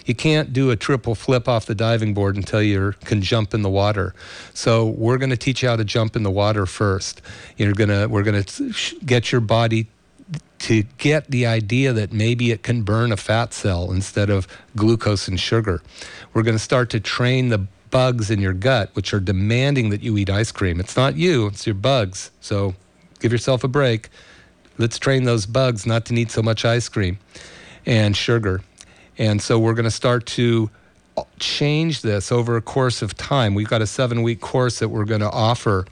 [0.07, 3.63] You can't do a triple flip off the diving board until you can jump in
[3.63, 4.15] the water.
[4.53, 7.23] So we're going to teach you how to jump in the water first.
[7.57, 9.89] You're gonna we're going to get your body
[10.61, 15.29] to get the idea that maybe it can burn a fat cell instead of glucose
[15.29, 15.83] and sugar.
[16.33, 20.03] We're going to start to train the bugs in your gut, which are demanding that
[20.03, 20.81] you eat ice cream.
[20.81, 22.31] It's not you, it's your bugs.
[22.41, 22.75] So
[23.21, 24.09] give yourself a break.
[24.79, 27.19] Let's train those bugs not to need so much ice cream
[27.85, 28.63] and sugar.
[29.19, 30.71] And so we're going to start to
[31.39, 33.55] change this over a course of time.
[33.55, 35.87] We've got a seven week course that we're going to offer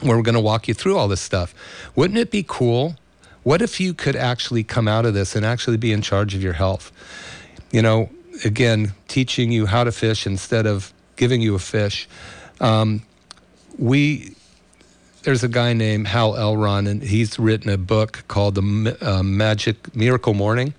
[0.00, 1.54] where we're going to walk you through all this stuff.
[1.94, 2.96] Wouldn't it be cool
[3.42, 6.42] what if you could actually come out of this and actually be in charge of
[6.42, 6.92] your health?
[7.72, 8.10] You know,
[8.44, 12.08] again, teaching you how to fish instead of giving you a fish.
[12.60, 13.02] Um,
[13.78, 14.34] we
[15.22, 19.94] there's a guy named Hal Elrod, and he's written a book called The uh, Magic
[19.94, 20.72] Miracle Morning.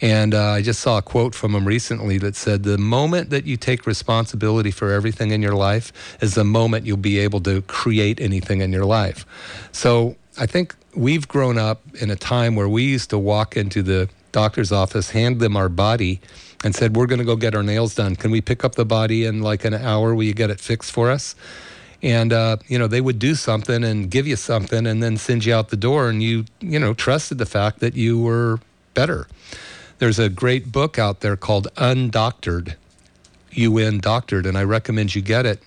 [0.00, 3.44] And uh, I just saw a quote from him recently that said, The moment that
[3.44, 7.62] you take responsibility for everything in your life is the moment you'll be able to
[7.62, 9.26] create anything in your life.
[9.72, 13.82] So I think we've grown up in a time where we used to walk into
[13.82, 16.20] the doctor's office, hand them our body,
[16.64, 18.16] and said, We're going to go get our nails done.
[18.16, 20.14] Can we pick up the body in like an hour?
[20.14, 21.36] Will you get it fixed for us?
[22.02, 25.44] And, uh, you know, they would do something and give you something and then send
[25.44, 28.60] you out the door, and you, you know, trusted the fact that you were
[28.92, 29.26] better.
[29.98, 32.74] there's a great book out there called Undoctored,
[33.52, 35.62] UN Doctored, and I recommend you get it.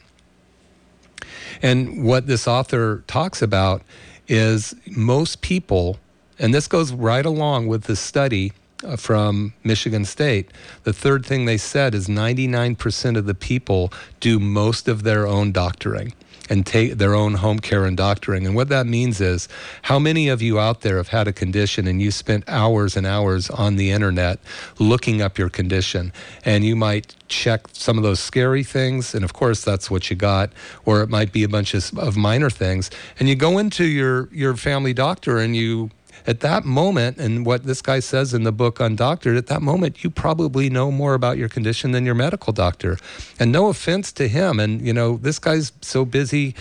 [1.62, 3.82] And what this author talks about
[4.28, 5.98] is most people,
[6.40, 10.52] and this goes right along with the study uh, from Michigan State.
[10.84, 15.52] The third thing they said is 99% of the people do most of their own
[15.52, 16.14] doctoring
[16.50, 18.46] and take their own home care and doctoring.
[18.46, 19.48] And what that means is
[19.84, 23.06] how many of you out there have had a condition and you spent hours and
[23.06, 24.40] hours on the internet
[24.80, 26.12] looking up your condition?
[26.46, 30.16] And you might check some of those scary things and of course that's what you
[30.16, 30.52] got.
[30.86, 32.90] Or it might be a bunch of, of minor things.
[33.20, 35.92] And you go into your your family doctor and you
[36.26, 40.04] at that moment, and what this guy says in the book Undoctored, at that moment,
[40.04, 42.98] you probably know more about your condition than your medical doctor.
[43.40, 44.60] And no offense to him.
[44.60, 46.56] And, you know, this guy's so busy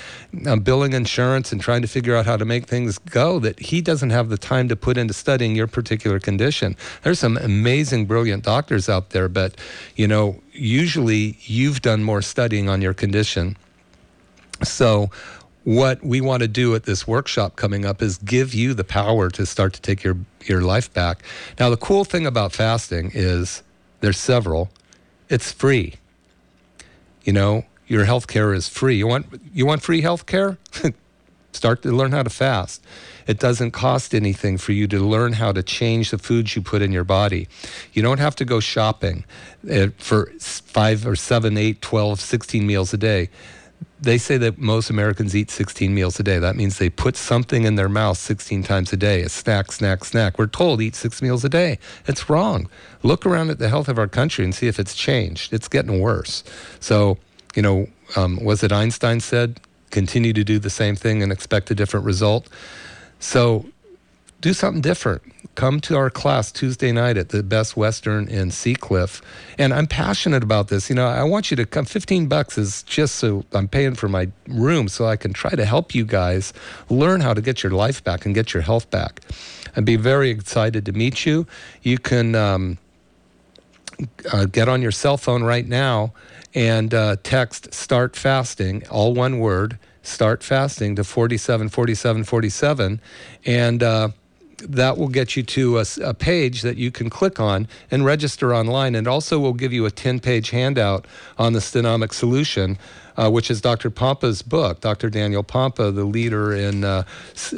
[0.47, 3.81] um, billing insurance and trying to figure out how to make things go that he
[3.81, 6.77] doesn't have the time to put into studying your particular condition.
[7.03, 9.55] There's some amazing, brilliant doctors out there, but,
[9.95, 13.57] you know, usually you've done more studying on your condition.
[14.63, 15.11] So,
[15.67, 19.29] what we want to do at this workshop coming up is give you the power
[19.29, 21.25] to start to take your, your life back.
[21.59, 23.65] Now, the cool thing about fasting is
[23.99, 24.71] there's several,
[25.29, 25.95] it's free.
[27.25, 28.95] You know, your health care is free.
[28.95, 30.57] You want, you want free health care?
[31.53, 32.85] start to learn how to fast.
[33.27, 36.81] It doesn't cost anything for you to learn how to change the foods you put
[36.81, 37.49] in your body.
[37.93, 39.25] You don't have to go shopping
[39.69, 43.31] eh, for five or seven, eight, 12, 16 meals a day
[44.01, 46.39] they say that most Americans eat 16 meals a day.
[46.39, 50.05] That means they put something in their mouth 16 times a day, a snack, snack,
[50.05, 50.39] snack.
[50.39, 51.79] We're told eat six meals a day.
[52.07, 52.69] It's wrong.
[53.03, 55.53] Look around at the health of our country and see if it's changed.
[55.53, 56.45] It's getting worse.
[56.79, 57.19] So,
[57.55, 61.71] you know, um, was it Einstein said, continue to do the same thing and expect
[61.71, 62.49] a different result?
[63.19, 63.65] So
[64.43, 65.23] do something different.
[65.57, 69.23] Come to our class Tuesday night at the Best Western in Seacliff.
[69.59, 70.91] And I'm passionate about this.
[70.91, 71.87] You know, I want you to come.
[71.87, 75.65] 15 bucks is just so I'm paying for my room so I can try to
[75.65, 76.53] help you guys
[76.91, 79.23] learn how to get your life back and get your health back.
[79.75, 81.47] I'd be very excited to meet you.
[81.83, 82.77] You can um,
[84.31, 86.13] uh, get on your cell phone right now
[86.55, 93.01] and uh, text start fasting, all one word, start fasting to 47 47 47.
[93.47, 94.09] And uh,
[94.59, 98.55] that will get you to a, a, page that you can click on and register
[98.55, 98.95] online.
[98.95, 101.07] And also will give you a 10 page handout
[101.39, 102.79] on the Stenomic Solution,
[103.17, 103.91] uh, which is Dr.
[103.91, 104.81] Pompa's book.
[104.81, 105.11] Dr.
[105.11, 107.05] Daniel Pompa, the leader in uh,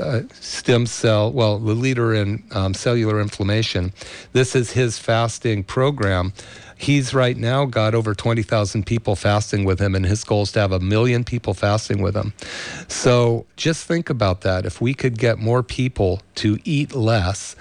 [0.01, 3.93] uh, stem cell, well, the leader in um, cellular inflammation.
[4.33, 6.33] This is his fasting program.
[6.81, 10.61] He's right now got over 20,000 people fasting with him, and his goal is to
[10.61, 12.33] have a million people fasting with him.
[12.87, 14.64] So just think about that.
[14.64, 17.57] If we could get more people to eat less,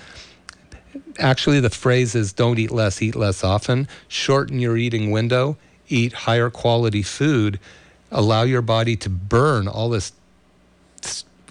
[1.18, 3.88] actually, the phrase is don't eat less, eat less often.
[4.08, 5.58] Shorten your eating window,
[5.90, 7.60] eat higher quality food,
[8.12, 10.14] allow your body to burn all this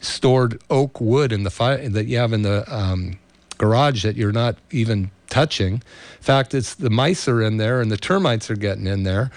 [0.01, 3.19] stored oak wood in the fire that you have in the um,
[3.59, 5.75] garage that you're not even touching.
[5.75, 9.31] In fact, it's the mice are in there and the termites are getting in there.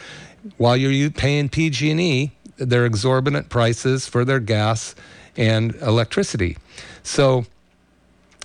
[0.58, 4.94] While you're paying PG&E their exorbitant prices for their gas
[5.38, 6.58] and electricity.
[7.04, 7.46] So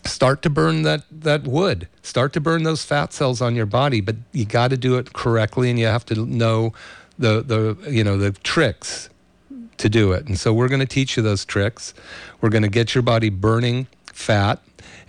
[0.04, 1.88] start to burn that, that wood.
[2.02, 5.12] Start to burn those fat cells on your body, but you got to do it
[5.12, 6.72] correctly and you have to know
[7.18, 9.10] the, the, you know, the tricks
[9.78, 10.26] to do it.
[10.26, 11.94] And so we're going to teach you those tricks.
[12.40, 14.60] We're going to get your body burning fat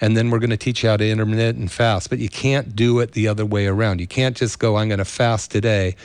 [0.02, 2.10] and then we're going to teach you how to intermittent fast.
[2.10, 4.00] But you can't do it the other way around.
[4.00, 5.96] You can't just go, I'm going to fast today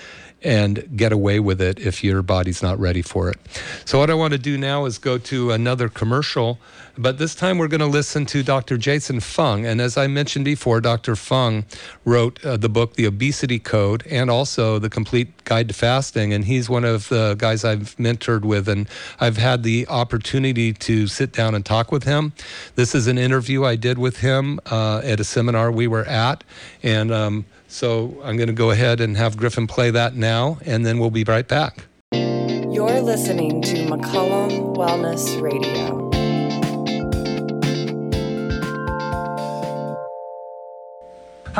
[0.42, 3.38] and get away with it if your body's not ready for it.
[3.84, 6.58] So, what I want to do now is go to another commercial,
[7.00, 8.76] but this time we're going to listen to Dr.
[8.76, 9.64] Jason Fung.
[9.64, 11.16] And as I mentioned before, Dr.
[11.16, 11.64] Fung
[12.04, 16.34] wrote uh, the book, The Obesity Code, and also The Complete Guide to Fasting.
[16.34, 18.86] And he's one of the guys I've mentored with, and
[19.18, 22.34] I've had the opportunity to sit down and talk with him.
[22.74, 26.44] This is an interview I did with him uh, at a seminar we were at.
[26.82, 30.84] And um, so I'm going to go ahead and have Griffin play that now, and
[30.84, 31.86] then we'll be right back.
[32.12, 35.99] You're listening to McCollum Wellness Radio.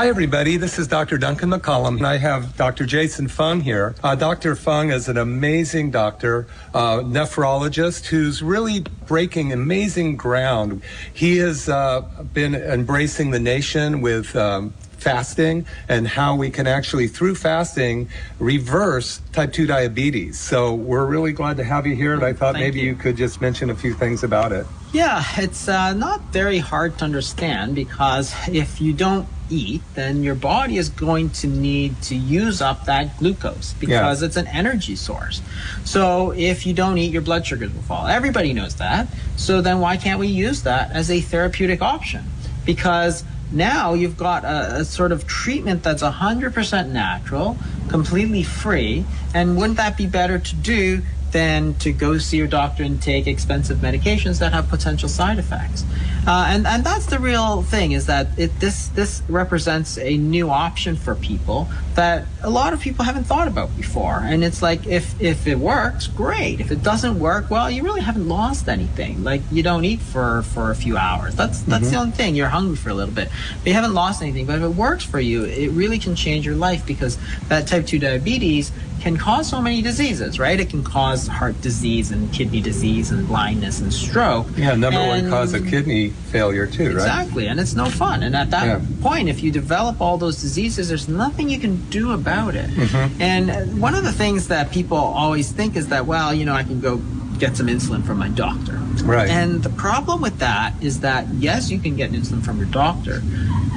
[0.01, 0.57] Hi, everybody.
[0.57, 1.19] This is Dr.
[1.19, 2.87] Duncan McCollum, and I have Dr.
[2.87, 3.95] Jason Fung here.
[4.03, 4.57] Uh, Dr.
[4.57, 10.81] Fung is an amazing doctor, uh, nephrologist, who's really breaking amazing ground.
[11.13, 12.01] He has uh,
[12.33, 19.21] been embracing the nation with um, fasting and how we can actually, through fasting, reverse
[19.33, 20.41] type 2 diabetes.
[20.41, 22.87] So we're really glad to have you here, and I thought Thank maybe you.
[22.87, 22.95] you.
[22.95, 24.67] could just mention a few things about it.
[24.95, 30.35] Yeah, it's uh, not very hard to understand because if you don't eat, then your
[30.35, 35.43] body is going to need to use up that glucose because it's an energy source.
[35.85, 38.07] So if you don't eat, your blood sugars will fall.
[38.07, 39.09] Everybody knows that.
[39.37, 42.25] So then why can't we use that as a therapeutic option?
[42.65, 47.57] Because now you've got a, a sort of treatment that's 100% natural,
[47.89, 51.03] completely free, and wouldn't that be better to do
[51.33, 55.85] than to go see your doctor and take expensive medications that have potential side effects.
[56.27, 60.51] Uh, and and that's the real thing is that it this this represents a new
[60.51, 64.21] option for people that a lot of people haven't thought about before.
[64.23, 66.61] And it's like if if it works, great.
[66.61, 69.25] If it doesn't work, well, you really haven't lost anything.
[69.25, 71.35] Like you don't eat for for a few hours.
[71.35, 72.35] That's that's the only thing.
[72.35, 74.45] You're hungry for a little bit, but you haven't lost anything.
[74.47, 77.19] But if it works for you, it really can change your life because
[77.49, 80.61] that type two diabetes can cause so many diseases, right?
[80.61, 84.47] It can cause heart disease and kidney disease and blindness and stroke.
[84.57, 86.93] Yeah, number one cause of kidney failure too, right?
[86.93, 88.23] Exactly, and it's no fun.
[88.23, 88.81] And at that Yeah.
[89.01, 92.71] point, if you develop all those diseases, there's nothing you can do about it.
[92.71, 93.23] Mm-hmm.
[93.23, 96.63] And one of the things that people always think is that, well, you know, I
[96.63, 97.01] can go
[97.39, 98.79] get some insulin from my doctor.
[99.03, 99.31] Right.
[99.31, 103.23] And the problem with that is that yes, you can get insulin from your doctor.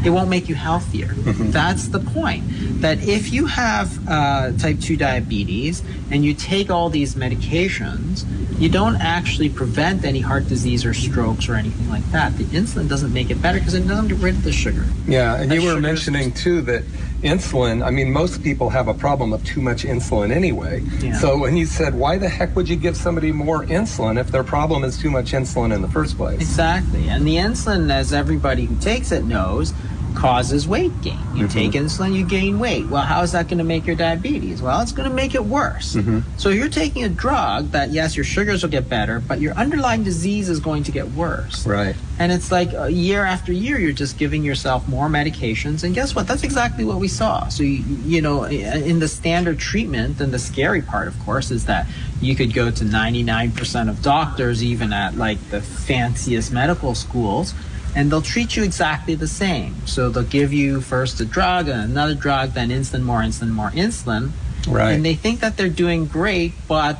[0.03, 1.07] It won't make you healthier.
[1.07, 1.51] Mm-hmm.
[1.51, 2.43] That's the point.
[2.84, 5.81] That if you have uh, type 2 diabetes
[6.11, 8.25] and you take all these medications,
[8.59, 12.38] you don't actually prevent any heart disease or strokes or anything like that.
[12.38, 14.84] The insulin doesn't make it better because it doesn't get rid of the sugar.
[15.07, 16.84] Yeah, and That you were mentioning too that
[17.21, 20.81] insulin, I mean, most people have a problem of too much insulin anyway.
[20.99, 21.13] Yeah.
[21.13, 24.43] So when you said, why the heck would you give somebody more insulin if their
[24.43, 26.41] problem is too much insulin in the first place?
[26.41, 27.07] Exactly.
[27.07, 29.73] And the insulin, as everybody who takes it knows,
[30.16, 31.20] causes weight gain.
[31.36, 32.88] You take insulin, you gain weight.
[32.88, 34.61] Well, how is that going to make your diabetes?
[34.61, 35.97] Well, it's going to make it worse.
[36.38, 40.03] So you're taking a drug that, yes, your sugars will get better, but your underlying
[40.03, 41.66] disease is going to get worse.
[41.66, 41.95] Right.
[42.20, 45.84] And it's like uh, year after year, you're just giving yourself more medications.
[45.84, 46.28] And guess what?
[46.28, 47.47] That's exactly what we saw.
[47.47, 51.66] So, you, you know, in the standard treatment, and the scary part, of course, is
[51.66, 51.88] that
[52.22, 57.53] you could go to 99% of doctors, even at like the fanciest medical schools,
[57.96, 59.86] and they'll treat you exactly the same.
[59.86, 63.70] So they'll give you first a drug and another drug, then insulin, more insulin, more
[63.72, 64.32] insulin.
[64.68, 64.94] Right.
[64.94, 66.98] And they think that they're doing great, but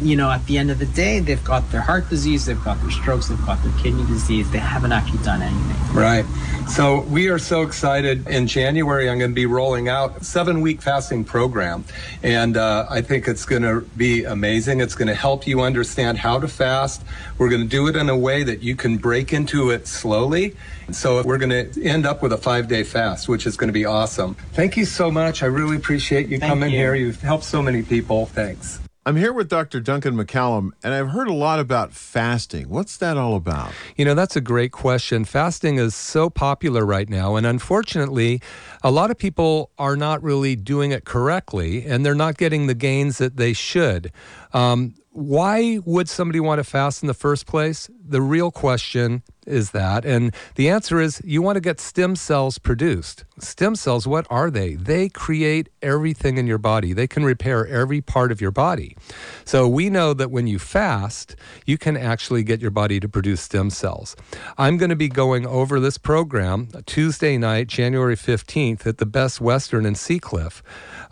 [0.00, 2.80] you know, at the end of the day, they've got their heart disease, they've got
[2.80, 4.50] their strokes, they've got their kidney disease.
[4.50, 5.94] They haven't actually done anything.
[5.94, 6.24] Right.
[6.68, 8.26] So we are so excited.
[8.28, 11.84] In January, I'm going to be rolling out seven week fasting program.
[12.22, 14.80] And uh, I think it's going to be amazing.
[14.80, 17.02] It's going to help you understand how to fast.
[17.38, 20.56] We're going to do it in a way that you can break into it slowly.
[20.92, 23.72] So we're going to end up with a five day fast, which is going to
[23.72, 24.34] be awesome.
[24.52, 25.42] Thank you so much.
[25.42, 26.78] I really appreciate you Thank coming you.
[26.78, 26.94] here.
[26.94, 28.26] You've helped so many people.
[28.26, 28.80] Thanks.
[29.06, 29.80] I'm here with Dr.
[29.80, 32.68] Duncan McCollum, and I've heard a lot about fasting.
[32.68, 33.72] What's that all about?
[33.96, 35.24] You know, that's a great question.
[35.24, 37.36] Fasting is so popular right now.
[37.36, 38.42] And unfortunately,
[38.82, 42.74] a lot of people are not really doing it correctly and they're not getting the
[42.74, 44.12] gains that they should.
[44.52, 47.90] Um, why would somebody want to fast in the first place?
[48.02, 50.04] The real question is that.
[50.04, 53.24] And the answer is you want to get stem cells produced.
[53.38, 54.76] Stem cells, what are they?
[54.76, 58.96] They create everything in your body, they can repair every part of your body.
[59.44, 61.34] So we know that when you fast,
[61.66, 64.14] you can actually get your body to produce stem cells.
[64.58, 69.40] I'm going to be going over this program Tuesday night, January 15th at the Best
[69.40, 70.62] Western in Seacliff.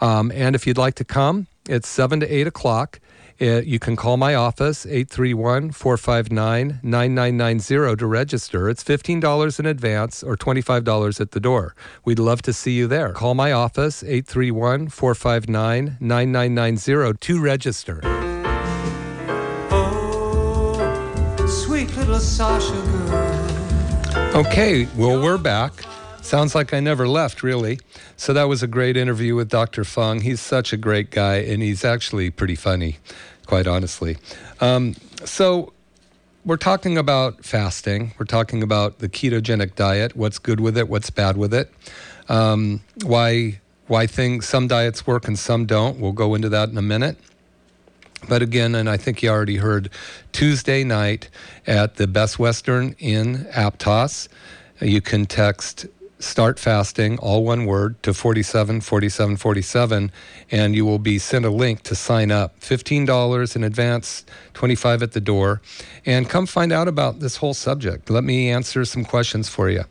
[0.00, 3.00] Um, and if you'd like to come, it's 7 to 8 o'clock.
[3.40, 8.68] Uh, you can call my office, 831 459 9990 to register.
[8.68, 11.76] It's $15 in advance or $25 at the door.
[12.04, 13.12] We'd love to see you there.
[13.12, 18.00] Call my office, 831 459 9990 to register.
[19.70, 23.48] Oh, sweet little Sasha girl.
[24.34, 25.72] Okay, well, we're back.
[26.28, 27.80] Sounds like I never left, really.
[28.18, 29.82] So that was a great interview with Dr.
[29.82, 30.20] Fung.
[30.20, 32.98] He's such a great guy, and he's actually pretty funny,
[33.46, 34.18] quite honestly.
[34.60, 35.72] Um, so
[36.44, 38.12] we're talking about fasting.
[38.18, 40.16] We're talking about the ketogenic diet.
[40.16, 40.86] What's good with it?
[40.90, 41.72] What's bad with it?
[42.28, 45.98] Um, why why things some diets work and some don't?
[45.98, 47.16] We'll go into that in a minute.
[48.28, 49.88] But again, and I think you already heard,
[50.32, 51.30] Tuesday night
[51.66, 54.28] at the Best Western in Aptos,
[54.82, 55.86] you can text
[56.18, 60.12] start fasting, all one word, to 47 47 47,
[60.50, 62.58] and you will be sent a link to sign up.
[62.60, 64.24] $15 in advance,
[64.58, 65.62] 25 at the door.
[66.04, 68.10] And come find out about this whole subject.
[68.10, 69.84] Let me answer some questions for you.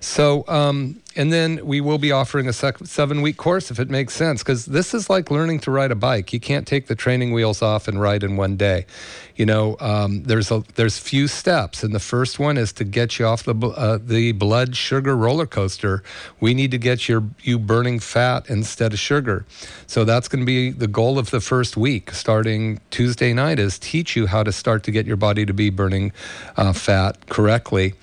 [0.00, 3.88] So, um, and then we will be offering a sec- seven week course if it
[3.88, 6.32] makes sense, because this is like learning to ride a bike.
[6.32, 8.86] You can't take the training wheels off and ride in one day.
[9.34, 13.18] You know, um, there's a there's few steps, and the first one is to get
[13.18, 16.02] you off the uh, the blood sugar roller coaster.
[16.38, 19.46] We need to get your you burning fat instead of sugar.
[19.86, 23.78] So that's going to be the goal of the first week, starting Tuesday night, is
[23.78, 26.12] teach you how to start to get your body to be burning
[26.56, 27.94] uh, fat correctly.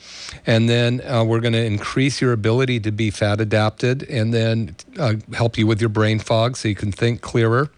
[0.45, 4.76] And then uh, we're going to increase your ability to be fat adapted and then
[4.99, 7.70] uh, help you with your brain fog so you can think clearer.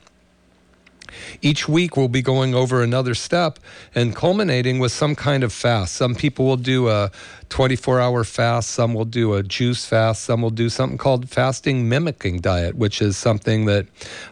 [1.41, 3.59] Each week, we'll be going over another step
[3.93, 5.95] and culminating with some kind of fast.
[5.95, 7.11] Some people will do a
[7.49, 11.87] 24 hour fast, some will do a juice fast, some will do something called fasting
[11.87, 13.85] mimicking diet, which is something that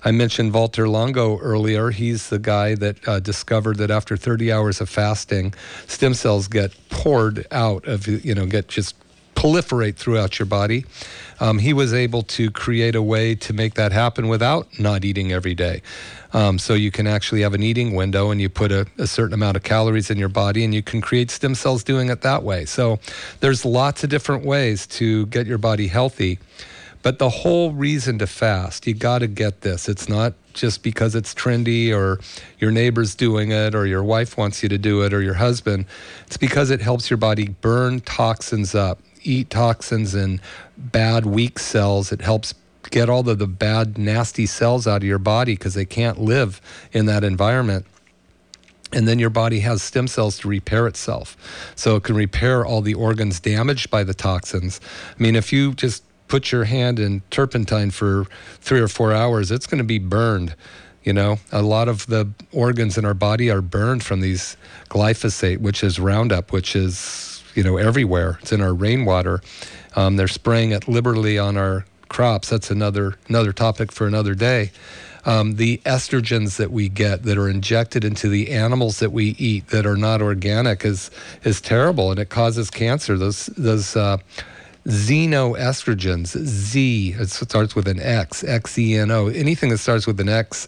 [0.03, 1.91] I mentioned Walter Longo earlier.
[1.91, 5.53] He's the guy that uh, discovered that after 30 hours of fasting,
[5.87, 8.95] stem cells get poured out of, you know, get just
[9.43, 10.85] proliferate throughout your body.
[11.41, 15.33] Um, he was able to create a way to make that happen without not eating
[15.33, 15.81] every day.
[16.31, 19.33] Um, so you can actually have an eating window and you put a, a, certain
[19.33, 22.43] amount of calories in your body and you can create stem cells doing it that
[22.43, 22.63] way.
[22.63, 22.99] So
[23.41, 26.39] there's lots of different ways to get your body healthy.
[27.03, 29.89] But the whole reason to fast, you got to get this.
[29.89, 32.21] It's not just because it's trendy or
[32.59, 35.85] your neighbor's doing it or your wife wants you to do it or your husband.
[36.27, 40.39] It's because it helps your body burn toxins up, eat toxins and
[40.77, 42.11] bad weak cells.
[42.11, 42.53] It helps
[42.89, 46.61] get all of the bad, nasty cells out of your body because they can't live
[46.91, 47.85] in that environment.
[48.91, 51.35] And then your body has stem cells to repair itself.
[51.75, 54.79] So it can repair all the organs damaged by the toxins.
[55.17, 58.25] I mean, if you just put your hand in turpentine for
[58.59, 60.55] three or four hours, it's going to be burned.
[61.03, 64.55] You know, a lot of the organs in our body are burned from these
[64.89, 68.39] glyphosate, which is Roundup, which is, you know, everywhere.
[68.41, 69.41] It's in our rainwater.
[69.95, 72.49] Um, they're spraying it liberally on our crops.
[72.49, 74.71] That's another another topic for another day.
[75.25, 79.67] Um, the estrogens that we get that are injected into the animals that we eat
[79.69, 81.11] that are not organic is
[81.43, 83.17] is terrible and it causes cancer.
[83.17, 84.17] Those those uh,
[84.85, 89.27] xenoestrogens, Z, it starts with an X, X E N O.
[89.27, 90.67] Anything that starts with an X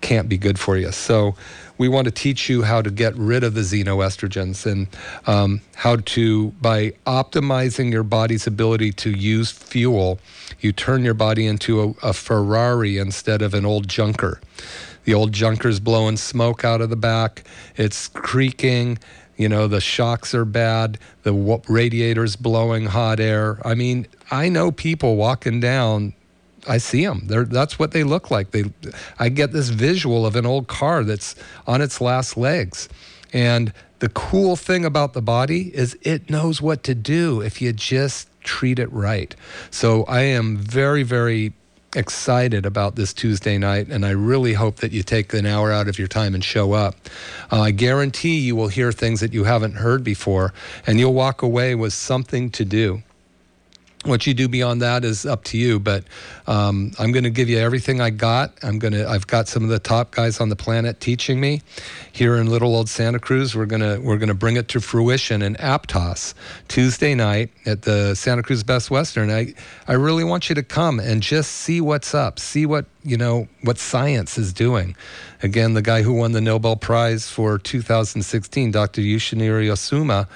[0.00, 0.92] can't be good for you.
[0.92, 1.34] So
[1.78, 4.88] we want to teach you how to get rid of the xenoestrogens and
[5.26, 10.18] um, how to, by optimizing your body's ability to use fuel,
[10.60, 14.40] you turn your body into a, a Ferrari instead of an old junker.
[15.04, 17.44] The old junker's blowing smoke out of the back,
[17.76, 18.98] it's creaking.
[19.36, 21.32] You know, the shocks are bad, the
[21.68, 23.64] radiator's blowing hot air.
[23.64, 26.14] I mean, I know people walking down
[26.68, 27.26] I see them.
[27.26, 28.50] They're, that's what they look like.
[28.50, 28.64] They,
[29.18, 31.34] I get this visual of an old car that's
[31.66, 32.88] on its last legs.
[33.32, 37.72] And the cool thing about the body is it knows what to do if you
[37.72, 39.34] just treat it right.
[39.70, 41.52] So I am very, very
[41.96, 45.88] excited about this Tuesday night, and I really hope that you take an hour out
[45.88, 46.94] of your time and show up.
[47.50, 50.52] Uh, I guarantee you will hear things that you haven't heard before,
[50.86, 53.02] and you'll walk away with something to do
[54.04, 56.04] what you do beyond that is up to you but
[56.46, 58.52] um, i'm going to give you everything i got.
[58.62, 61.62] I'm going to i've got some of the top guys on the planet teaching me.
[62.12, 64.80] Here in little old santa cruz we're going to we're going to bring it to
[64.80, 66.34] fruition in aptos
[66.68, 69.30] tuesday night at the santa cruz best western.
[69.30, 69.54] I
[69.88, 73.48] i really want you to come and just see what's up see what you know
[73.62, 74.96] what science is doing.
[75.42, 80.26] Again the guy who won the nobel prize for 2016 dr yoshinori ohsumi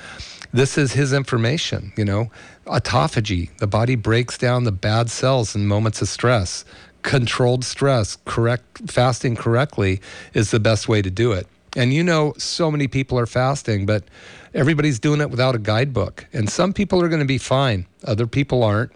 [0.52, 2.30] this is his information you know
[2.66, 3.56] autophagy.
[3.58, 6.64] The body breaks down the bad cells in moments of stress.
[7.02, 10.00] Controlled stress, correct fasting correctly
[10.34, 11.46] is the best way to do it.
[11.74, 14.04] And you know, so many people are fasting, but
[14.54, 16.26] everybody's doing it without a guidebook.
[16.32, 18.92] And some people are going to be fine, other people aren't.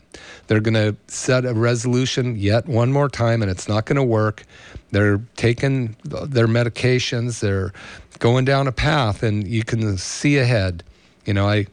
[0.46, 4.04] They're going to set a resolution yet one more time, and it's not going to
[4.04, 4.44] work.
[4.90, 7.72] They're taking their medications, they're
[8.18, 10.84] going down a path, and you can see ahead.
[11.24, 11.66] You know, I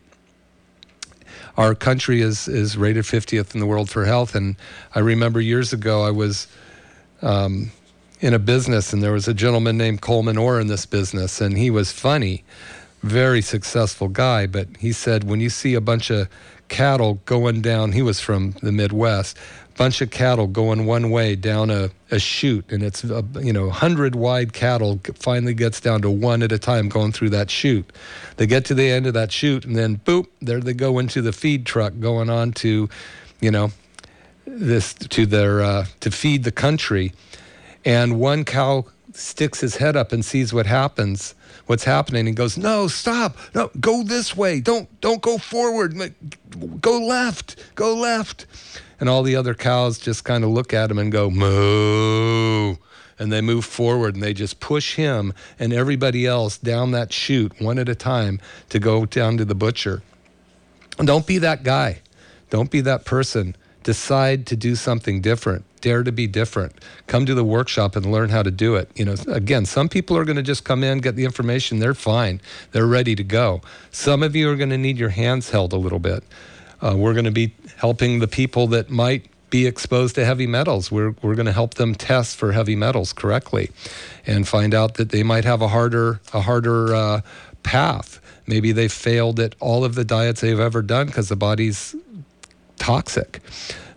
[1.58, 4.36] our country is is rated 50th in the world for health.
[4.36, 4.56] And
[4.96, 6.48] I remember years ago I was
[7.22, 7.72] um,
[8.20, 11.58] in a business, and there was a gentleman named Coleman Orr in this business, and
[11.58, 12.44] he was funny,
[13.02, 14.48] very successful guy.
[14.48, 16.28] But he said when you see a bunch of
[16.70, 19.38] cattle going down, he was from the Midwest
[19.76, 23.68] bunch of cattle going one way down a, a chute and it's a, you know
[23.68, 27.92] 100 wide cattle finally gets down to one at a time going through that chute.
[28.38, 31.22] They get to the end of that chute and then boop there they go into
[31.22, 32.90] the feed truck going on to
[33.40, 33.72] you know
[34.46, 37.14] this to their uh, to feed the country.
[37.86, 42.58] And one cow sticks his head up and sees what happens what's happening and goes
[42.58, 43.38] no stop!
[43.54, 44.60] No go this way!
[44.60, 46.14] Don't don't go forward!
[46.82, 48.46] Go left, go left.
[49.04, 52.78] And all the other cows just kind of look at him and go, moo.
[53.20, 57.60] And they move forward and they just push him and everybody else down that chute
[57.60, 58.40] one at a time
[58.70, 60.04] to go down to the butcher.
[61.00, 62.00] Don't be that guy.
[62.50, 63.58] Don't be that person.
[63.84, 65.66] Decide to do something different.
[65.82, 66.72] Dare to be different.
[67.08, 68.90] Come to the workshop and learn how to do it.
[68.96, 71.94] You know, again, some people are going to just come in, get the information, they're
[71.94, 72.40] fine.
[72.72, 73.64] They're ready to go.
[73.92, 76.24] Some of you are going to need your hands held a little bit.
[76.84, 80.92] Uh, we're going to be helping the people that might be exposed to heavy metals.
[80.92, 83.70] We're, we're going to help them test for heavy metals correctly
[84.26, 87.22] and find out that they might have a harder, a harder uh,
[87.62, 88.20] path.
[88.48, 91.96] Maybe they failed at all of the diets they've ever done because the body's
[92.78, 93.42] toxic.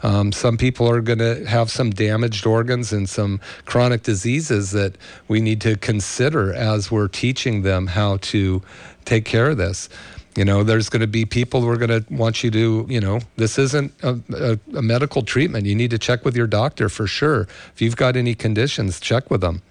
[0.03, 4.97] Um, some people are going to have some damaged organs and some chronic diseases that
[5.27, 8.63] we need to consider as we're teaching them how to
[9.05, 9.89] take care of this.
[10.37, 13.01] You know, there's going to be people who are going to want you to, you
[13.01, 15.65] know, this isn't a, a, a medical treatment.
[15.67, 17.49] You need to check with your doctor for sure.
[17.73, 19.63] If you've got any conditions, check with them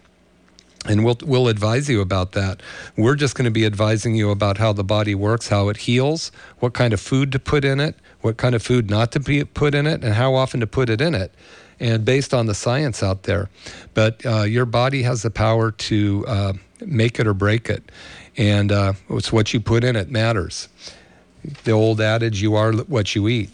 [0.88, 2.62] and we'll we'll advise you about that.
[2.96, 6.32] We're just going to be advising you about how the body works, how it heals,
[6.60, 9.44] what kind of food to put in it, what kind of food not to be
[9.44, 11.34] put in it, and how often to put it in it,
[11.80, 13.50] and based on the science out there.
[13.94, 16.54] But uh, your body has the power to uh,
[16.86, 17.92] make it or break it,
[18.38, 20.68] and uh, it's what you put in it matters.
[21.64, 23.50] The old adage, "You are what you eat."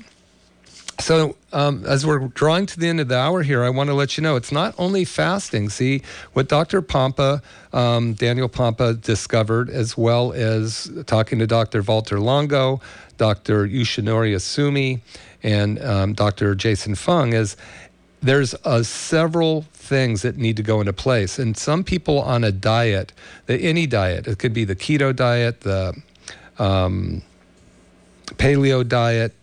[1.02, 3.96] So, um, as we're drawing to the end of the hour here, I want to
[3.96, 5.70] let you know it's not only fasting.
[5.70, 6.04] See,
[6.34, 6.82] what Dr.
[6.84, 7.42] Pompa,
[7.74, 11.82] um, Daniel Pompa, discovered, as well as talking to Dr.
[11.82, 12.82] Walter Longo,
[13.18, 13.68] Dr.
[13.68, 15.02] Yoshinori Ohsumi,
[15.42, 16.54] and um, Dr.
[16.54, 17.58] Jason Fung, is
[18.22, 21.40] there's uh, several things that need to go into place.
[21.40, 23.14] And some people on a diet,
[23.48, 25.96] the, any diet, it could be the keto diet, the
[26.60, 27.24] um,
[28.28, 29.34] paleo diet,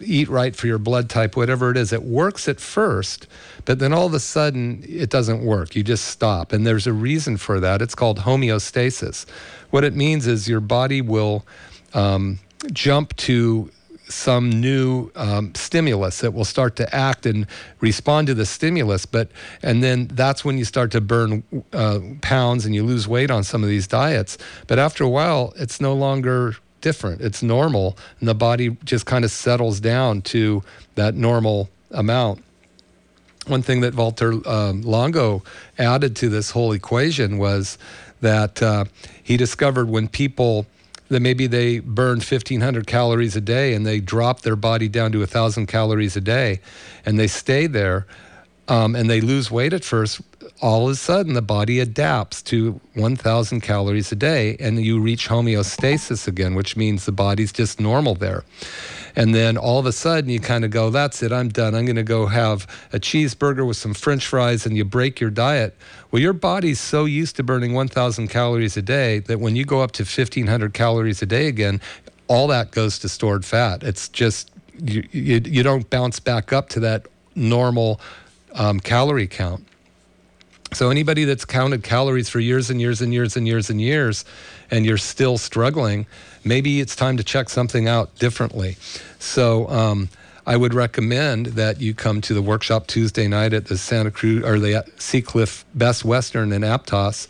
[0.00, 3.26] eat right for your blood type, whatever it is, it works at first,
[3.64, 5.74] but then all of a sudden it doesn't work.
[5.74, 6.52] You just stop.
[6.52, 7.82] And there's a reason for that.
[7.82, 9.26] It's called homeostasis.
[9.70, 11.44] What it means is your body will
[11.94, 12.38] um,
[12.72, 13.70] jump to
[14.08, 17.46] some new um, stimulus that will start to act and
[17.80, 19.30] respond to the stimulus but
[19.62, 21.42] and then that's when you start to burn
[21.72, 25.52] uh, pounds and you lose weight on some of these diets but after a while
[25.56, 27.20] it's no longer different.
[27.20, 30.62] It's normal, and the body just kind of settles down to
[30.94, 32.44] that normal amount.
[33.46, 35.42] One thing that Walter um, Longo
[35.78, 37.78] added to this whole equation was
[38.20, 38.84] that uh,
[39.22, 40.66] he discovered when people
[41.08, 45.18] that maybe they burn 1500 calories a day and they drop their body down to
[45.18, 46.60] 1000 calories a day
[47.04, 48.06] and they stay there
[48.68, 50.20] um, and they lose weight at first
[50.60, 55.28] all of a sudden the body adapts to 1000 calories a day and you reach
[55.28, 58.44] homeostasis again which means the body's just normal there
[59.18, 61.74] and then all of a sudden you kind of go that's it i'm done.
[61.74, 65.30] I'm going to go have a cheeseburger with some french fries and you break your
[65.30, 65.76] diet.
[66.10, 69.82] Well your body's so used to burning 1000 calories a day that when you go
[69.82, 71.80] up to 1500 calories a day again
[72.28, 73.82] all that goes to stored fat.
[73.82, 74.50] It's just
[74.80, 78.00] you, you, you don't bounce back up to that normal
[78.54, 79.66] um, calorie count.
[80.74, 84.24] So anybody that's counted calories for years and years and years and years and years,
[84.70, 86.06] and you're still struggling,
[86.44, 88.76] maybe it's time to check something out differently.
[89.18, 90.08] So um,
[90.46, 94.44] I would recommend that you come to the workshop Tuesday night at the Santa Cruz
[94.44, 97.28] or the Seacliff Best Western in Aptos.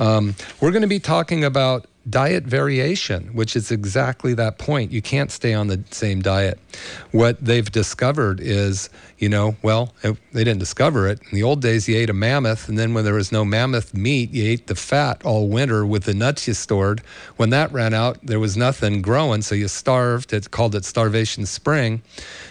[0.00, 4.92] Um, we're going to be talking about diet variation, which is exactly that point.
[4.92, 6.58] You can't stay on the same diet.
[7.10, 11.20] What they've discovered is, you know, well, it, they didn't discover it.
[11.30, 13.94] In the old days, you ate a mammoth, and then when there was no mammoth
[13.94, 17.00] meat, you ate the fat all winter with the nuts you stored.
[17.36, 20.32] When that ran out, there was nothing growing, so you starved.
[20.32, 22.02] It's called it starvation spring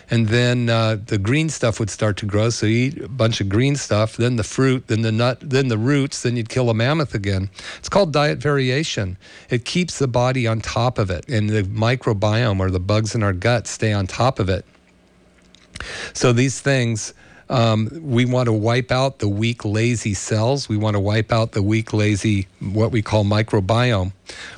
[0.10, 2.50] and then uh, the green stuff would start to grow.
[2.50, 5.68] So you eat a bunch of green stuff, then the fruit, then the nut, then
[5.68, 7.50] the roots, then you'd kill a mammoth again.
[7.78, 9.18] It's called diet variation.
[9.50, 13.24] It keeps the body on top of it, and the microbiome or the bugs in
[13.24, 14.66] our gut stay on top of it.
[16.14, 17.14] So these things
[17.50, 20.68] um, we want to wipe out the weak, lazy cells.
[20.68, 24.14] We want to wipe out the weak, lazy, what we call microbiome.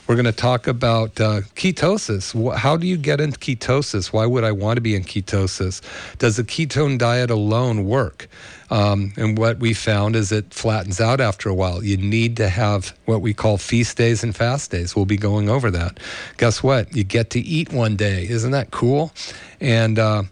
[0.07, 2.55] We're going to talk about uh, ketosis.
[2.55, 4.13] How do you get into ketosis?
[4.13, 5.81] Why would I want to be in ketosis?
[6.17, 8.29] Does a ketone diet alone work?
[8.69, 11.83] Um, and what we found is it flattens out after a while.
[11.83, 14.95] You need to have what we call feast days and fast days.
[14.95, 15.99] We'll be going over that.
[16.37, 16.95] Guess what?
[16.95, 18.27] You get to eat one day.
[18.27, 19.11] Isn't that cool?
[19.59, 20.23] And uh,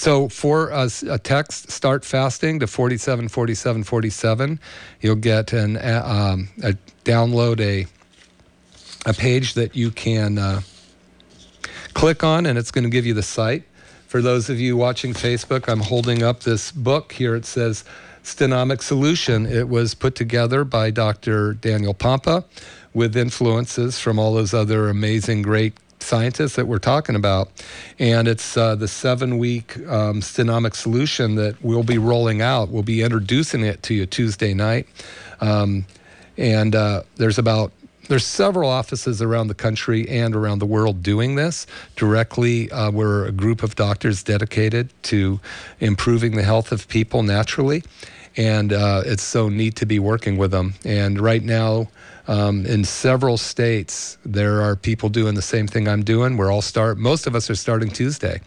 [0.00, 4.58] so for a, a, text, start fasting to 47, 47, 47.
[5.02, 6.72] You'll get an um, a
[7.04, 7.86] download a
[9.04, 10.62] a page that you can uh,
[11.92, 13.64] click on, and it's going to give you the site.
[14.06, 17.34] For those of you watching Facebook, I'm holding up this book here.
[17.34, 17.84] It says
[18.24, 19.44] Stenomic Solution.
[19.44, 21.52] It was put together by Dr.
[21.52, 22.44] Daniel Pompa
[22.94, 27.50] with influences from all those other amazing, great scientists that we're talking about.
[27.98, 32.70] And it's uh, the seven week um, stenomic solution that we'll be rolling out.
[32.70, 34.86] We'll be introducing it to you Tuesday night.
[35.40, 35.86] Um,
[36.36, 37.72] and uh, there's about
[38.08, 42.68] there's several offices around the country and around the world doing this directly.
[42.72, 45.38] Uh, we're a group of doctors dedicated to
[45.78, 47.84] improving the health of people naturally,
[48.36, 50.74] and uh, it's so neat to be working with them.
[50.84, 51.86] And right now,
[52.30, 56.36] um, in several states, there are people doing the same thing I'm doing.
[56.36, 56.96] We're all start.
[56.96, 58.40] Most of us are starting Tuesday.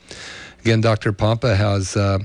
[0.61, 1.11] Again, Dr.
[1.11, 1.95] Pompa has.
[1.95, 2.19] Uh,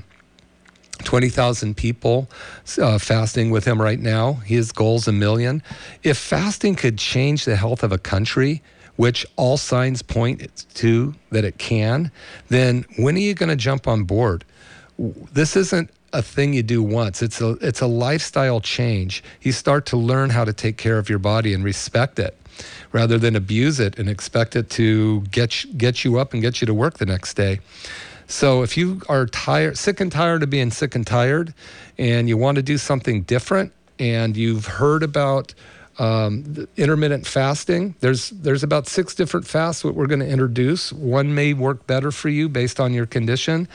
[1.05, 2.29] 20,000 people
[2.77, 4.33] uh, fasting with him right now.
[4.33, 5.63] His goal's a million.
[6.03, 8.61] If fasting could change the health of a country,
[8.97, 12.11] which all signs point to that it can,
[12.49, 14.43] then when are you going to jump on board?
[14.99, 17.21] This isn't a thing you do once.
[17.21, 19.23] It's a it's a lifestyle change.
[19.41, 22.35] You start to learn how to take care of your body and respect it
[22.91, 26.67] rather than abuse it and expect it to get get you up and get you
[26.67, 27.59] to work the next day.
[28.27, 31.53] So if you are tired, sick and tired of being sick and tired,
[31.97, 35.53] and you want to do something different, and you've heard about
[35.97, 40.93] um, intermittent fasting, there's there's about six different fasts that we're going to introduce.
[40.93, 43.67] One may work better for you based on your condition.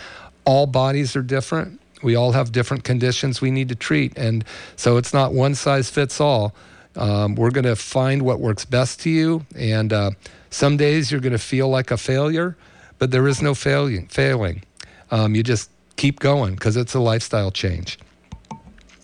[0.45, 1.81] All bodies are different.
[2.03, 4.45] We all have different conditions we need to treat, and
[4.77, 6.55] so it's not one size fits all.
[6.97, 10.11] Um, we're going to find what works best to you, and uh,
[10.51, 12.57] some days you're going to feel like a failure
[12.99, 14.07] but there is no failing.
[14.07, 14.63] Failing,
[15.11, 17.99] um, you just keep going because it's a lifestyle change.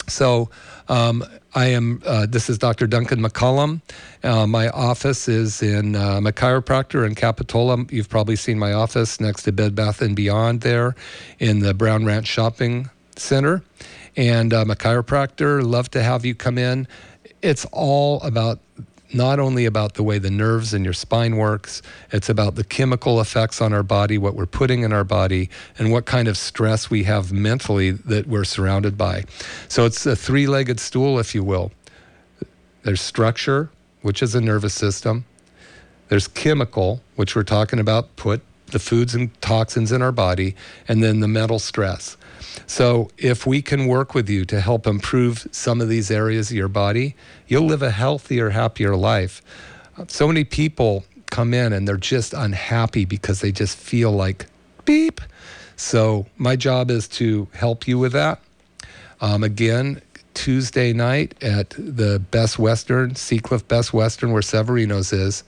[0.09, 0.51] So.
[0.89, 1.25] Um,
[1.55, 2.01] I am.
[2.07, 2.87] Uh, this is Dr.
[2.87, 3.81] Duncan McCollum.
[4.23, 7.87] Uh, my office is in uh, I'm a chiropractor in Capitola.
[7.91, 10.95] You've probably seen my office next to Bed Bath and Beyond there,
[11.39, 13.63] in the Brown Ranch Shopping Center.
[14.17, 15.65] And I'm a chiropractor.
[15.65, 16.87] Love to have you come in.
[17.43, 18.61] It's all about
[19.13, 21.83] not only about the way the nerves in your spine works,
[22.13, 25.91] it's about the chemical effects on our body, what we're putting in our body, and
[25.91, 29.25] what kind of stress we have mentally that we're surrounded by.
[29.69, 31.73] So it's a three legged stool, if you will.
[32.83, 33.71] There's structure,
[34.03, 35.25] which is a nervous system.
[36.09, 40.55] There's chemical, which we're talking about, put the foods and toxins in our body,
[40.89, 42.17] and then the mental stress.
[42.67, 46.57] So, if we can work with you to help improve some of these areas of
[46.57, 47.15] your body,
[47.47, 49.43] you'll live a healthier, happier life.
[50.09, 54.47] So many people come in and they're just unhappy because they just feel like
[54.85, 55.21] beep.
[55.77, 58.41] So, my job is to help you with that.
[59.21, 60.01] Um, again,
[60.35, 65.45] Tuesday night at the Best Western, Seacliff Best Western, where Severino's is,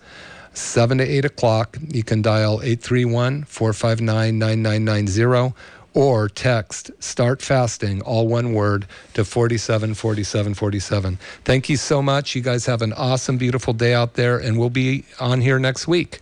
[0.55, 1.79] 7 to 8 o'clock.
[1.89, 5.55] You can dial 831 459 9990
[5.95, 12.35] or text start fasting all one word to 47 47 47 thank you so much.
[12.35, 15.87] You guys have an awesome beautiful day out there and we'll be on here next
[15.89, 16.21] week.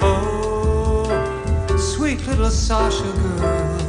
[0.00, 3.80] Oh, sweet little Sasha girl,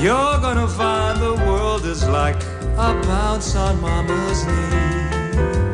[0.00, 2.42] you're gonna find the world is like
[2.76, 5.73] a bounce on mama's knee.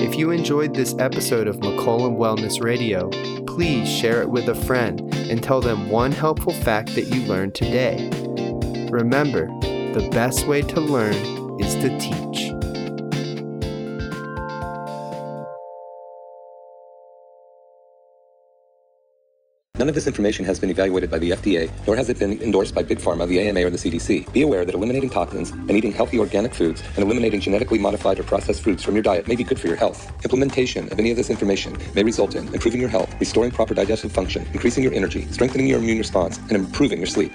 [0.00, 3.10] If you enjoyed this episode of McCollum Wellness Radio,
[3.44, 7.54] please share it with a friend and tell them one helpful fact that you learned
[7.54, 8.08] today.
[8.90, 9.46] Remember,
[9.92, 12.49] the best way to learn is to teach.
[19.80, 22.74] None of this information has been evaluated by the FDA, nor has it been endorsed
[22.74, 24.30] by Big Pharma, the AMA, or the CDC.
[24.30, 28.22] Be aware that eliminating toxins and eating healthy organic foods and eliminating genetically modified or
[28.24, 30.12] processed foods from your diet may be good for your health.
[30.22, 34.12] Implementation of any of this information may result in improving your health, restoring proper digestive
[34.12, 37.32] function, increasing your energy, strengthening your immune response, and improving your sleep.